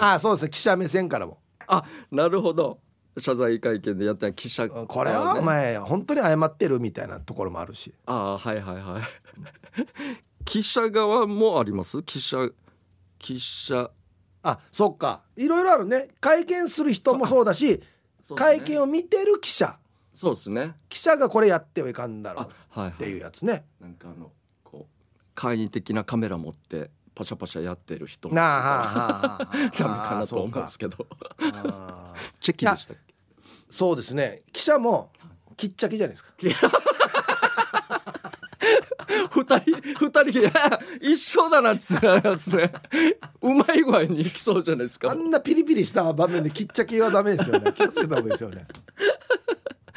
[0.00, 0.50] あそうですね。
[0.50, 1.38] 記者目線からも。
[1.66, 2.78] あなるほど。
[3.18, 4.68] 謝罪会見でやった記者。
[4.70, 7.92] これはお前本当に謝ってるみたいなところもあるし。
[8.06, 9.02] ああはいはいはい。
[10.44, 12.02] 記者側もあります？
[12.02, 12.48] 記者
[13.18, 13.90] 記者。
[14.42, 15.22] あそっか。
[15.36, 16.08] いろいろあるね。
[16.20, 17.82] 会見する人もそうだし
[18.34, 19.78] 会見をを見てる記者
[20.12, 20.74] そうですね。
[20.88, 23.64] 記者がこれやってはいかんだろあうはい、ってはい、いうやつね。
[23.80, 24.30] なんかあの
[24.62, 29.46] こう簡易的なカメラ持ってパシャパシャやってる人なあはあはあはあ
[29.78, 30.96] ダメかなと思うんあですけど。
[30.98, 31.58] ーそうか。
[31.68, 33.14] あ ーチェキでしたっけ？
[33.70, 34.42] そうですね。
[34.52, 35.10] 記者も
[35.56, 36.30] きっちゃきじゃないですか。
[39.30, 40.50] 二人二人でいや
[41.00, 42.72] 一緒だなっつってなりますね。
[43.40, 45.10] うまい具合にいきそうじゃないですか。
[45.10, 47.72] あんなピリピリした場面できっちゃきはダメですよね。
[47.72, 48.66] 気をつけた方がいいですよね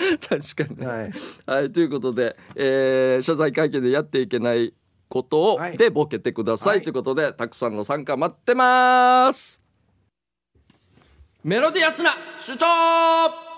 [0.28, 0.80] 確かに。
[0.80, 1.12] ねはい。
[1.46, 4.74] はい、ということで、えー謝罪会見でやっていけない
[5.08, 5.78] ことを、はい。
[5.78, 6.84] でボケてください、はい。
[6.84, 9.62] ということでたくさんの参加待ってます。
[11.44, 13.55] メロディアスな主張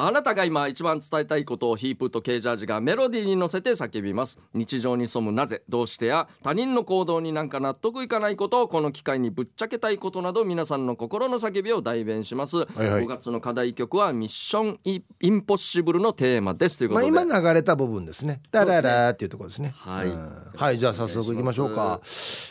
[0.00, 4.38] あなたが今一番伝えたいことをヒープとケージャージがメロディーに乗せて叫びます。
[4.54, 18.40] 日常に潜むなぜどうしてや他人の行動になんか納得いかないことをこの機会にぶっちゃけたいことなど皆さんの心の叫びを代弁します、はい5月の課題曲はミッションイインポッシブルのテーマですというこまあとで、今流れた部分ですね。
[18.52, 19.74] ダララっていうところですね。
[19.74, 20.32] はいうん。
[20.54, 22.00] はいじゃあ早速いきましょうか。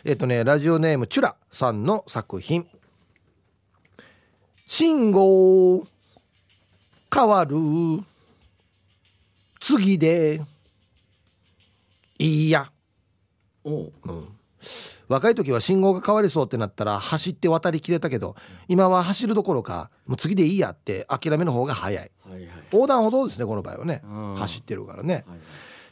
[0.03, 2.67] えっとねラジオネームチュラさんの作品。
[4.67, 5.87] 信号
[7.13, 7.55] 変わる。
[9.59, 10.41] 次で。
[12.19, 12.71] いいや。
[13.63, 13.93] おう。
[15.07, 18.35] 若い時は信号が変わりそうってなったら走って渡りきれたけど
[18.67, 22.11] 今は走るどころかもう次でいいやって諦めの方が早い。
[22.29, 22.49] はいはい。
[22.71, 24.01] 横断歩道ですねこの場合はね。
[24.03, 24.35] うん。
[24.35, 25.23] 走ってるからね。
[25.27, 25.37] はい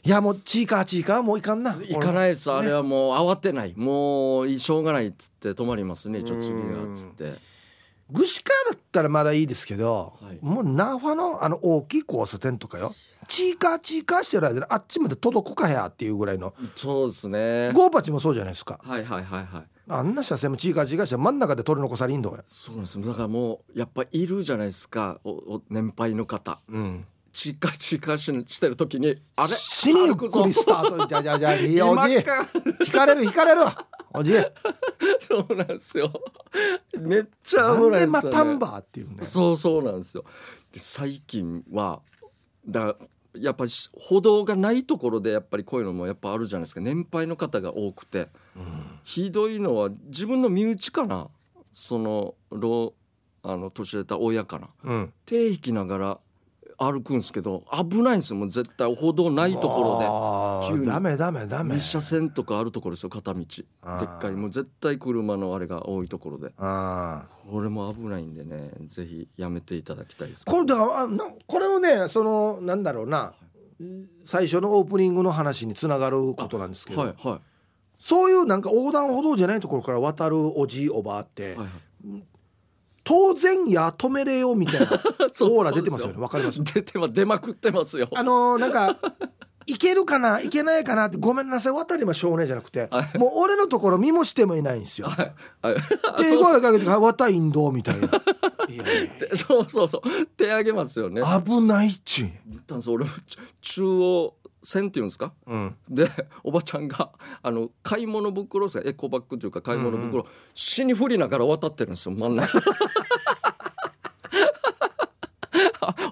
[0.06, 0.08] い。
[0.08, 1.74] やもうチーカーチーカーもういかんな。
[1.74, 3.74] 行かないです、あれはもう慌てない。
[3.76, 7.34] もうしょうがないっつって止まりますね一応次がっつって
[8.10, 10.38] グシカーだったらまだいいですけど、はい。
[10.40, 12.94] もうナファのあの大きい交差点とかよ。
[13.28, 16.54] チーカーチーカーしてる間にあっちまで届くかやっていうぐらいの。
[16.76, 17.72] そうですね。
[17.72, 18.78] ゴーパチもそうじゃないですか。
[18.82, 19.64] はいはいはいはい。
[19.88, 23.00] あんな車線もチーカーチーカーして真ん中で取り残されんどやそうなんです。
[23.00, 25.20] だからもうやっぱいるじゃないですか。
[25.24, 26.60] おお年配の方。
[26.68, 27.06] うん
[27.36, 29.48] チカチカししてる時にあれ？
[29.48, 31.06] 死にゆっくりスタート。
[31.06, 32.48] じゃじゃじゃ いいよおじ今か
[32.80, 33.60] 引かれる引かれる。
[34.14, 34.32] おじ
[35.20, 36.10] そうなんですよ。
[36.98, 40.24] めっちゃ危ないでね、でまたんばっていうねそうそうなんですよ。
[40.72, 42.00] で最近は
[42.66, 42.96] だ
[43.34, 46.80] やっぱりし歩道がないところでやっぱりこういうのもやっぱあるじゃないですか。
[46.80, 48.28] 年配の方が多くて。
[49.04, 51.28] ひどいのは自分の身内かな。
[51.74, 52.94] その老
[53.42, 54.68] あの年上た親かな。
[54.84, 55.12] うん。
[55.26, 56.18] 手引きながら
[56.78, 58.36] 歩くんですけど危ないんですよ。
[58.36, 60.86] もう絶対歩道ないところ急に。
[60.86, 61.70] ダメダメダメ。
[61.70, 63.40] ろで二車線とかあるところですよ片道。
[63.40, 66.52] でっかいもう絶対車のあれが多いところで。
[66.58, 71.08] あこれも危ないんでねぜひやめていただきたいですーこれだから
[71.46, 73.34] これをねそのなんだろうな
[74.24, 77.40] 最初のオープニングの話につながることなんですけど、はいはい。
[77.98, 81.68] そういうなんか横断歩道じゃないところから渡るおじいおばあって、はいはい
[83.08, 86.14] 当然や止めれよみたいな オーラ出てますよね。
[86.18, 86.62] わかります？
[86.62, 88.08] 出てま出まくってますよ。
[88.12, 88.96] あのーなんか
[89.68, 90.40] いけるかな？
[90.40, 93.18] いけないかなってごめんなさい渡りましょうねじゃなくてはい。
[93.18, 95.06] もう俺のところ見もしてもいないんですよ。
[95.08, 95.34] はい。
[95.62, 95.74] はい。
[96.22, 98.08] で英語でかけて「はい渡りんど」みたいな。
[98.68, 100.26] いやいやいでそうそうそう。
[100.36, 101.20] 手上げますよね。
[101.20, 102.28] や危ないっち
[103.62, 104.34] 中央
[104.66, 105.32] 線っていうんですか？
[105.46, 105.76] うん。
[105.88, 106.08] で
[106.42, 107.10] おばちゃんが
[107.42, 108.88] あの買い物袋ですか？
[108.88, 112.58] エコバッグというか買い物袋、う死に振りながら渡ってるんですよ真ん中。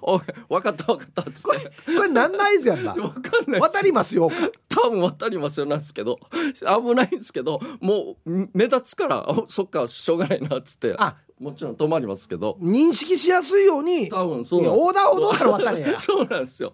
[0.07, 1.51] おい分かった分かったっつっ
[1.85, 1.95] て。
[1.97, 4.29] これなんないぜやんな分 かんない渡りますよ。
[4.69, 6.19] 多分渡りますよなんですけど。
[6.31, 10.95] 危ないんですけどもう目立つからあそっかしょうがないなっつって。
[10.97, 11.15] あ。
[11.39, 12.57] もちろん止まりますけど。
[12.61, 15.99] 認識しやすいように多分そう横断歩道から渡れや。
[15.99, 16.73] そうなんですよ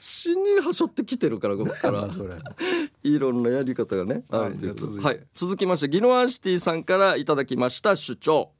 [0.00, 2.08] 死にはしょってきてるからここから。
[3.02, 8.50] いろんなやり方がね、はいはい、続きましてギノアンシティさんからいただきました主張。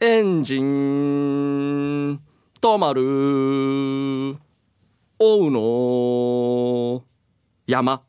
[0.00, 2.20] エンジン
[2.60, 4.38] 止まる。
[5.18, 7.04] 大野
[7.66, 8.02] 山。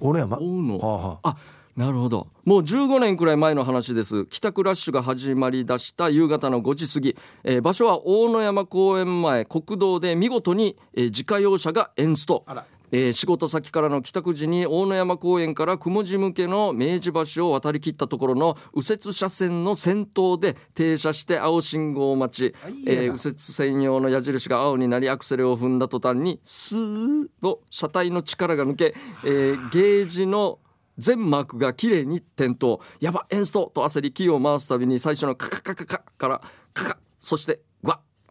[0.00, 0.38] 大野山？
[0.38, 1.36] 大野はあはあ
[1.76, 2.28] なるほど。
[2.44, 4.26] もう15年くらい前の話です。
[4.26, 12.44] 帰宅ラッシュが始まりだした夕方の5時過ぎ、えー場所は大野山公園前国道で見事に、えー自家用車がエンスト。
[12.92, 22.54] えー仕事先からの帰宅時に大野山公園から雲寺向けの明治橋を渡り切ったところの右折車線の先頭で停車して青信号待ち。
[22.86, 28.94] えー右折専用の矢印が青になりアクセルを踏んだ途端にスーッと車体の力が抜け、
[29.24, 30.60] えーゲージの
[30.98, 32.80] 全マークが綺麗に点灯。
[33.00, 36.42] やばエンストと焦りキーを回すたびに最初のカカカカカから
[36.72, 36.98] カカ。
[37.20, 37.60] そして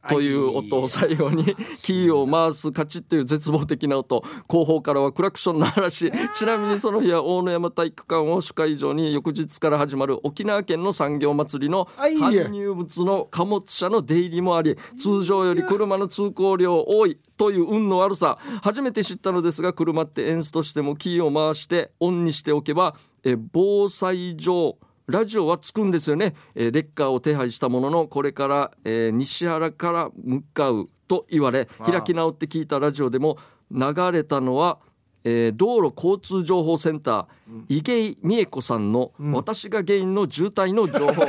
[0.09, 24.77] という音を最後にキーを回すカチッという絶望的な音後方からはクラクションの嵐ちなみにその日は大野山体育館を主会場に翌日から始まる沖縄県の産業祭りの搬入物の貨物車の出入りもあり通常より車の通行量多いという運の悪さ初めて知ったのですが車ってエンスとしてもキーを回してオンにしておけばえ防災上
[25.13, 33.37] ラジオはつくんですよね、えーレッカーを手配したもののこれから、えー西原から向かうと言われ開き直って聞いたラジオでも
[33.69, 34.79] 流れたのは、
[35.23, 41.25] えー道路交通情報センター、井芸美恵子さんの「私が原因の渋滞の情報」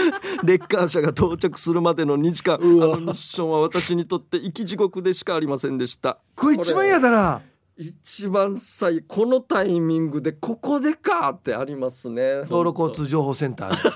[0.44, 2.56] レッカー車が到着するまでの2時間。
[2.56, 6.18] あのミッションは私にとって生き地獄でしかありませんでした。
[6.36, 7.40] これ一番嫌だな
[7.80, 12.42] 一番最このタイミングでここでかってありますね。
[12.50, 13.70] 道路交通情報センター。
[13.70, 13.90] で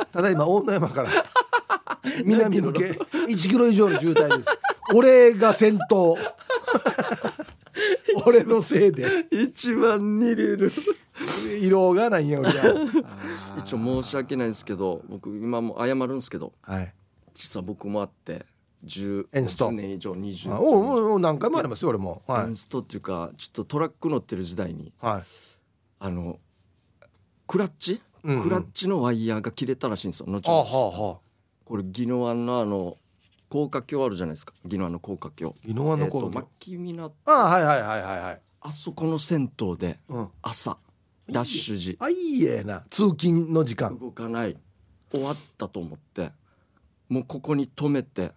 [0.10, 1.10] ただいま大野山から。
[2.24, 2.98] 南向け。
[3.28, 4.48] 1キロ以上の渋滞です。
[4.94, 6.16] 俺が先頭。
[8.24, 9.26] 俺のせいで。
[9.30, 10.72] 一番似れる。
[11.60, 12.86] 色がないんや俺は。
[13.58, 16.54] 一応申し訳ないですけど僕今も謝るんですけど。
[16.62, 16.94] はい。
[17.34, 18.46] 実は僕もあって
[18.84, 19.68] 10エンスト。
[19.68, 22.22] 10年以上20あおうおうおう何回もありますよ俺も。
[22.26, 22.44] はい。
[22.44, 25.22] エンストっていうかちょっとトラック乗ってる時代にはい。
[26.00, 26.38] あの
[27.46, 28.42] クラッチ、うんうん。
[28.42, 31.18] クラッチのワイヤーが切れたらしいんですよ後あははあ。
[31.64, 32.98] これ宜野湾のあの
[33.48, 34.54] 高架橋あるじゃないですか。
[34.64, 35.54] 宜野湾の高架橋。
[35.64, 38.40] 宜野湾のえっと頃牧港あはいはいはいはいはい。
[38.62, 40.28] あそこの銭湯でうん。
[40.42, 40.78] 朝
[41.26, 41.96] ラッシュ時。
[42.00, 42.84] あいいえな。
[42.90, 43.98] 通勤の時間。
[43.98, 44.56] 動かない。
[45.10, 46.32] 終わったと思って
[47.08, 48.32] もうここに止めて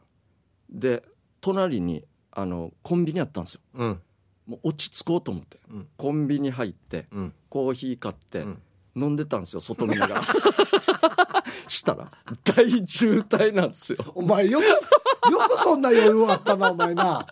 [0.75, 1.03] で
[1.41, 3.61] 隣にあのコンビニあったんですよ。
[3.75, 4.01] うん。
[4.45, 5.87] もう落ち着こうと思って、うん。
[5.97, 7.33] コンビニ入ってうん。
[7.49, 8.61] コーヒー買って、うん。
[8.95, 10.15] 飲んでたんですよ外見なが。
[10.15, 10.21] ら
[11.67, 12.11] したら
[12.43, 13.99] 大渋滞なんですよ。
[14.13, 17.25] お前よくよくそんな余裕あったなお前な。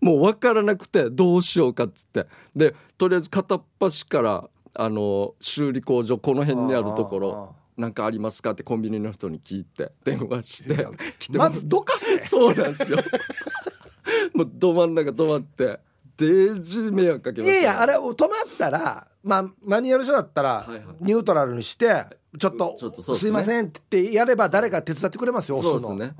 [0.00, 2.26] もう分からなくてどうしようかっつって。
[2.54, 8.52] でとりあえず片っ端からあの修理工場この辺にあるところなんかありますか？
[8.52, 10.86] ってコンビニの人に聞いて電話して
[11.18, 12.18] 来てもまずどかせ。
[12.20, 12.98] そうなんですよ。
[14.34, 15.80] もうど真ん中止まって
[16.16, 20.82] デージ迷惑かけまいやいやあれ止まったらまあマニュアル書だったらはいはい。
[21.00, 22.06] ニュートラルにして
[22.38, 23.26] ちょっとちょっとそうですね。
[23.26, 26.14] すいませんってやれば誰か手伝ってくれますよそうですね。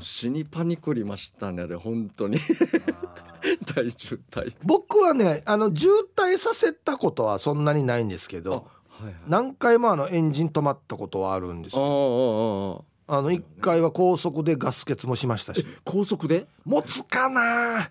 [0.00, 2.38] 死にパニクりましたねあれ本当に。
[3.76, 4.54] 大渋滞。
[4.64, 8.66] 僕はねあの渋滞させたことはそんなにないんですけど
[9.00, 9.14] はいはい。
[9.26, 12.84] 何回もあのエンジン止まったことはあるんですよ。
[13.06, 15.66] あの1回は高速でガス欠もしましたし。
[15.84, 16.46] 高速で？
[16.64, 17.90] 持つかな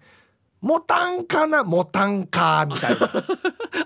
[0.61, 1.63] 持たんかな？
[1.63, 3.11] 持たんかみたいな。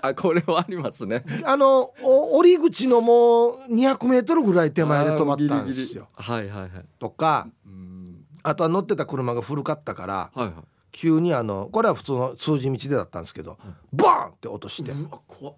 [0.00, 1.24] あこれはありますね。
[1.44, 6.08] あのお降り口のもう200メートルぐらい手前で止まったんですよ。
[6.14, 6.70] はいはいはい。
[6.98, 8.24] とかうん。
[8.42, 10.54] あとは乗ってた車が古かったからはいはい。
[10.92, 13.58] 急にあのこれは普通の通じ道でだったんですけど
[13.92, 14.92] バーンって落として。
[14.92, 15.54] うわ怖っ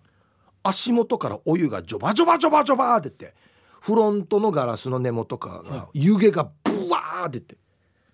[0.63, 3.35] 足元からお湯がジョバジョバジョバジョバー出て
[3.81, 7.57] フロントのガラスの根元から湯気がブワー出て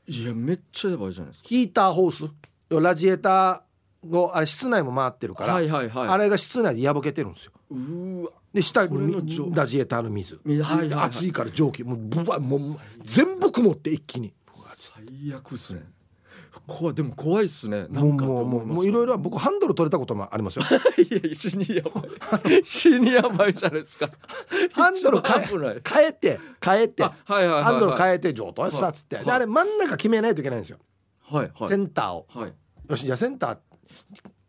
[0.08, 1.48] いやめっちゃやばいじゃないですか。
[1.48, 2.30] ヒーターホース。
[2.68, 6.08] ラジエーターをあれ室内も回ってるから、はいはいはい。
[6.08, 7.52] あれが室内で破けてるんですよ。
[7.70, 8.30] うーわ。
[8.54, 9.12] で下に
[9.52, 11.08] ラジエーターの水、みはいはいはい。
[11.08, 11.82] 熱いから蒸気。
[11.82, 12.60] もうブワもう
[13.04, 14.32] 全部曇って一気に。
[14.52, 15.82] 最悪っすね
[16.66, 17.86] 怖いでも怖いっすね。
[17.88, 20.64] なんかともうもういろいろ僕ハンドル取れたこともありますよ。
[20.98, 24.10] いや死にやばい死にやばいじゃないですか。
[24.72, 27.04] ハンドル変え変えて変えて。
[27.04, 29.24] あはいはいハンドル変えて上等さっつって、はい。
[29.24, 30.78] であれ真ん中決めないといけないんですよ、
[31.24, 31.68] はいはい。
[31.68, 32.26] センターを。
[32.28, 32.52] はい。
[32.88, 33.58] よしじゃあセンタ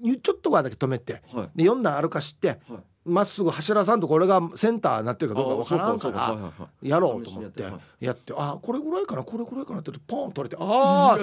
[0.01, 1.21] ーちょっとはだけ止めて。
[1.33, 1.49] はい。
[1.55, 2.47] で4段歩かして。
[2.47, 2.59] はい
[3.07, 6.51] まっすぐ柱さんとこれがセンターになってるかどうかわからんから
[6.81, 7.63] やろうと思って。
[7.99, 11.19] やってあこれぐらいかなこれぐらいかなってポン取れてああい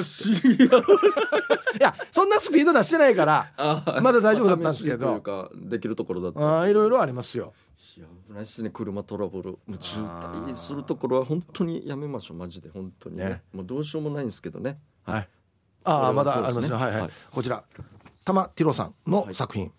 [1.80, 5.51] や そんなスピード出してないからあまだ大丈夫だったんですけど。
[5.55, 6.61] できるところだった。
[6.61, 7.53] あーいろいろありますよ。
[7.97, 9.51] いや危ないっすね車トラブル。
[9.53, 12.70] もう渋滞するところは本当にやめましょうマジで。
[12.70, 13.24] 本当にね。
[13.24, 13.43] ね。
[13.53, 14.78] もうどうしようもないんですけどね。
[15.05, 15.28] はい。
[15.85, 16.74] ああまだありますね。
[16.74, 17.11] はいはい、はい。
[17.30, 17.62] こちら。
[18.24, 19.70] 玉ティロさんの作品、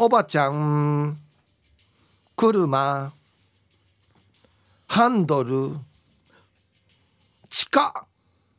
[0.00, 1.18] おばちゃん
[2.36, 3.12] 車
[4.86, 5.72] ハンドル
[7.48, 8.06] 地下。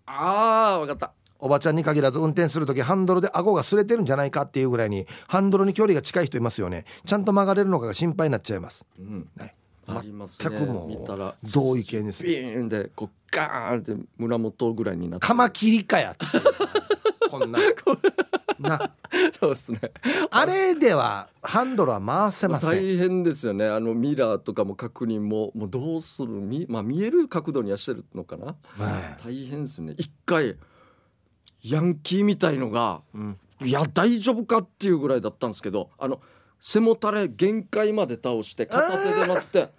[0.06, 1.14] ああ分かった。
[1.40, 6.84] おばちゃんに限らず運転する時ハンドルで顎が擦れてるんじゃないかっていうぐらいにハンドルに距離が近い人いますよね。
[7.06, 9.30] ちゃんと曲がれるのかが心配になっちゃいます、うん。
[9.38, 9.56] ね、
[9.88, 10.50] ありますね。
[10.50, 15.26] 全くも見たらう同意見ですビーンでこうガーンって胸元ぐらいになって。
[15.26, 16.44] カマキリかやっていう
[17.30, 17.60] こんな
[18.60, 18.92] な。
[19.40, 19.80] そうですね。
[20.32, 22.70] あれではハンドルは回せません。
[22.72, 23.68] 大変ですよね。
[23.68, 26.30] あのミラーとかも確認ももうどうする？
[26.30, 28.48] み、まあ、見える角度にはしてるのかな？
[28.48, 29.24] はい。
[29.24, 29.96] 大変ですね。
[29.98, 30.58] 一回
[31.64, 33.38] ヤンキーみたいのがうん。
[33.62, 36.22] いや大丈夫かっていうぐらいだったんですけどあの
[36.62, 39.70] 背もたれ限界まで倒して片手で乗って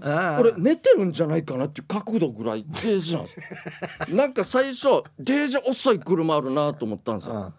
[0.00, 3.44] あーこれ寝てるんじゃないかなっていう角度ぐらいデージなんですよ。
[4.16, 7.52] なんか最初デージ遅い車あるなと思ったんですよ。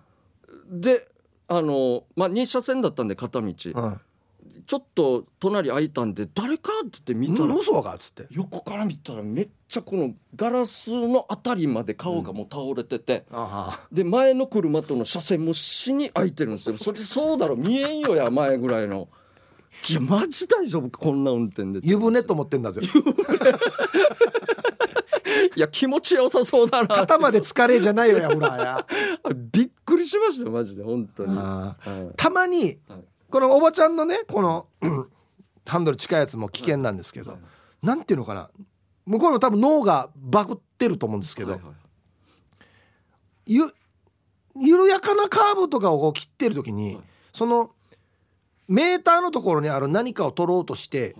[0.69, 1.07] で
[1.47, 3.53] あのまあ2車線だったんで片道。
[3.53, 8.25] ちうんうんょっと隣空いたんで誰かって言って見たら嘘がっつって。
[8.31, 16.77] 横から見たらめっちゃこのガラスのあたりまで顔がもう倒れてて、あで前の車との車線も死に空いてるんですよ。
[16.79, 19.07] それそうだろ見えんよや前ぐらいの
[19.89, 20.89] いやマジ大丈夫？
[20.89, 21.79] かこんな運転で。
[21.83, 22.81] 湯船と思ってんだぜ。
[25.55, 28.87] いや気持ちよさそうだな肩まで疲れじゃないよやほらや。
[29.23, 32.15] あびっくりしましたよマジで本当に、はい。
[32.15, 33.03] たまにはい。
[33.29, 35.09] このおばちゃんのねこのうん
[35.65, 37.39] ハンドル近いやつも危険なんですけど、はい
[37.81, 38.49] なんていうのかな。
[39.05, 41.73] 向こうの多分脳がバグってると思うんですけど、はいはい。
[43.45, 43.71] ゆ
[44.59, 47.03] 緩やかなカーブとかをこう切ってる時に、はい。
[47.31, 47.74] その
[48.67, 51.15] メーターのところにある何かを取ろうとして、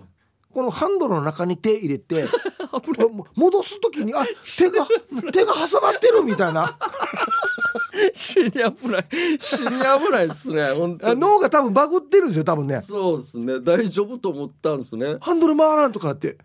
[0.52, 2.24] このハンドルの中に手入れて
[3.12, 4.24] も戻す時にあ
[4.58, 4.86] 手が
[5.32, 6.78] 手が挟まってるみたいな。
[8.14, 9.06] 死に危ない。
[9.38, 12.80] 死に危ないですね本当脳が多分バグってるんですよ多分ね。
[12.80, 13.60] そうですね。
[13.60, 15.16] 大丈夫と思ったんですね。
[15.20, 16.38] ハンドル回らんとかなって。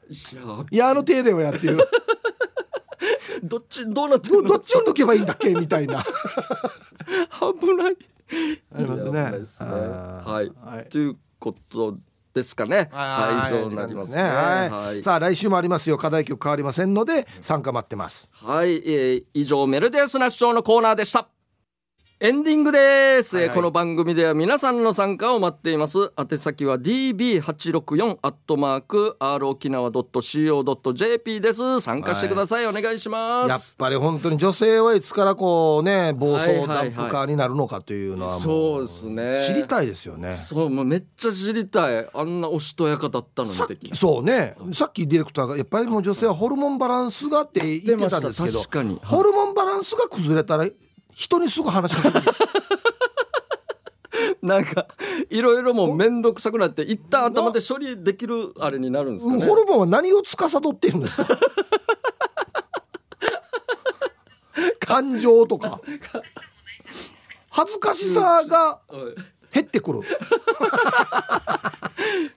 [0.71, 1.77] いやあの手だよやっていう
[3.43, 4.41] どっちどうなってるの？
[4.43, 5.53] どどっちを抜けばいいんだっけ？
[5.55, 6.03] みたいな。
[7.61, 7.97] 危ない
[8.73, 9.45] ありますね。
[9.45, 9.69] すね。
[9.69, 10.89] はい、はい。
[10.89, 11.97] ということ
[12.33, 12.89] ですかね。
[12.91, 13.53] はい。
[13.53, 14.23] 以上になりますね。
[14.23, 14.29] は
[14.65, 14.69] い。
[14.69, 15.03] はい。
[15.03, 15.97] さあ来週もありますよ。
[15.97, 18.29] 課題曲変わりませんので参加待ってます。
[18.31, 21.27] はい、えー以上メルデスナッショーのコーナーでした
[22.23, 23.49] エンディングです、はいはい。
[23.49, 26.13] えーこの番組では皆さんの参加を待っています。
[26.19, 31.79] 宛先は db864 アットマーク r 沖縄 .co.jp です。
[31.79, 39.43] 参加してください、お願いしまやっすぱり本当に女性はいつからこうね暴走はいはいはいダンプカーになるのかというのはもそうですね。
[39.47, 40.35] 知りたいですよね。
[40.35, 42.07] そうもうめっちゃ知りたい。
[42.13, 43.55] あんなおしとやかだったのに。
[43.55, 44.53] さっ的きそうね。
[44.73, 48.99] さっきディレクターがやっぱりもう女性はホルモンバランスがって言ってたんですけど確かに、はい。
[49.05, 50.67] ホルモンバランスが崩れたら
[51.21, 52.25] 人にすぐ話しかける。
[54.41, 54.87] なんか
[55.29, 59.45] いろいろもう面倒くさくなって一旦頭で処理できるあれになるんですかね。
[59.45, 61.27] ホルモンは何を司っているんですか？
[64.79, 65.79] 感情とか。
[67.51, 69.15] 恥ずかしさがはい
[69.53, 70.01] 減ってくる。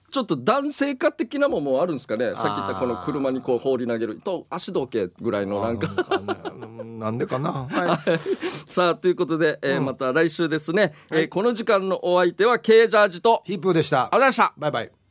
[0.09, 2.33] ちょっと男性化的なもんもあるんですかね。
[2.35, 4.15] さっき言ったこの車にこう放り投げる。
[4.23, 5.89] と足時計ぐらいのなんか。
[6.11, 8.19] うんなんでかな、はい、
[8.65, 9.85] さあということで、えーうん。
[9.85, 14.03] また来週ですね、えーこの時間のお相手は K ジャージとヒープーでした。
[14.03, 14.53] ありがとうございました。
[14.57, 15.04] バイバイ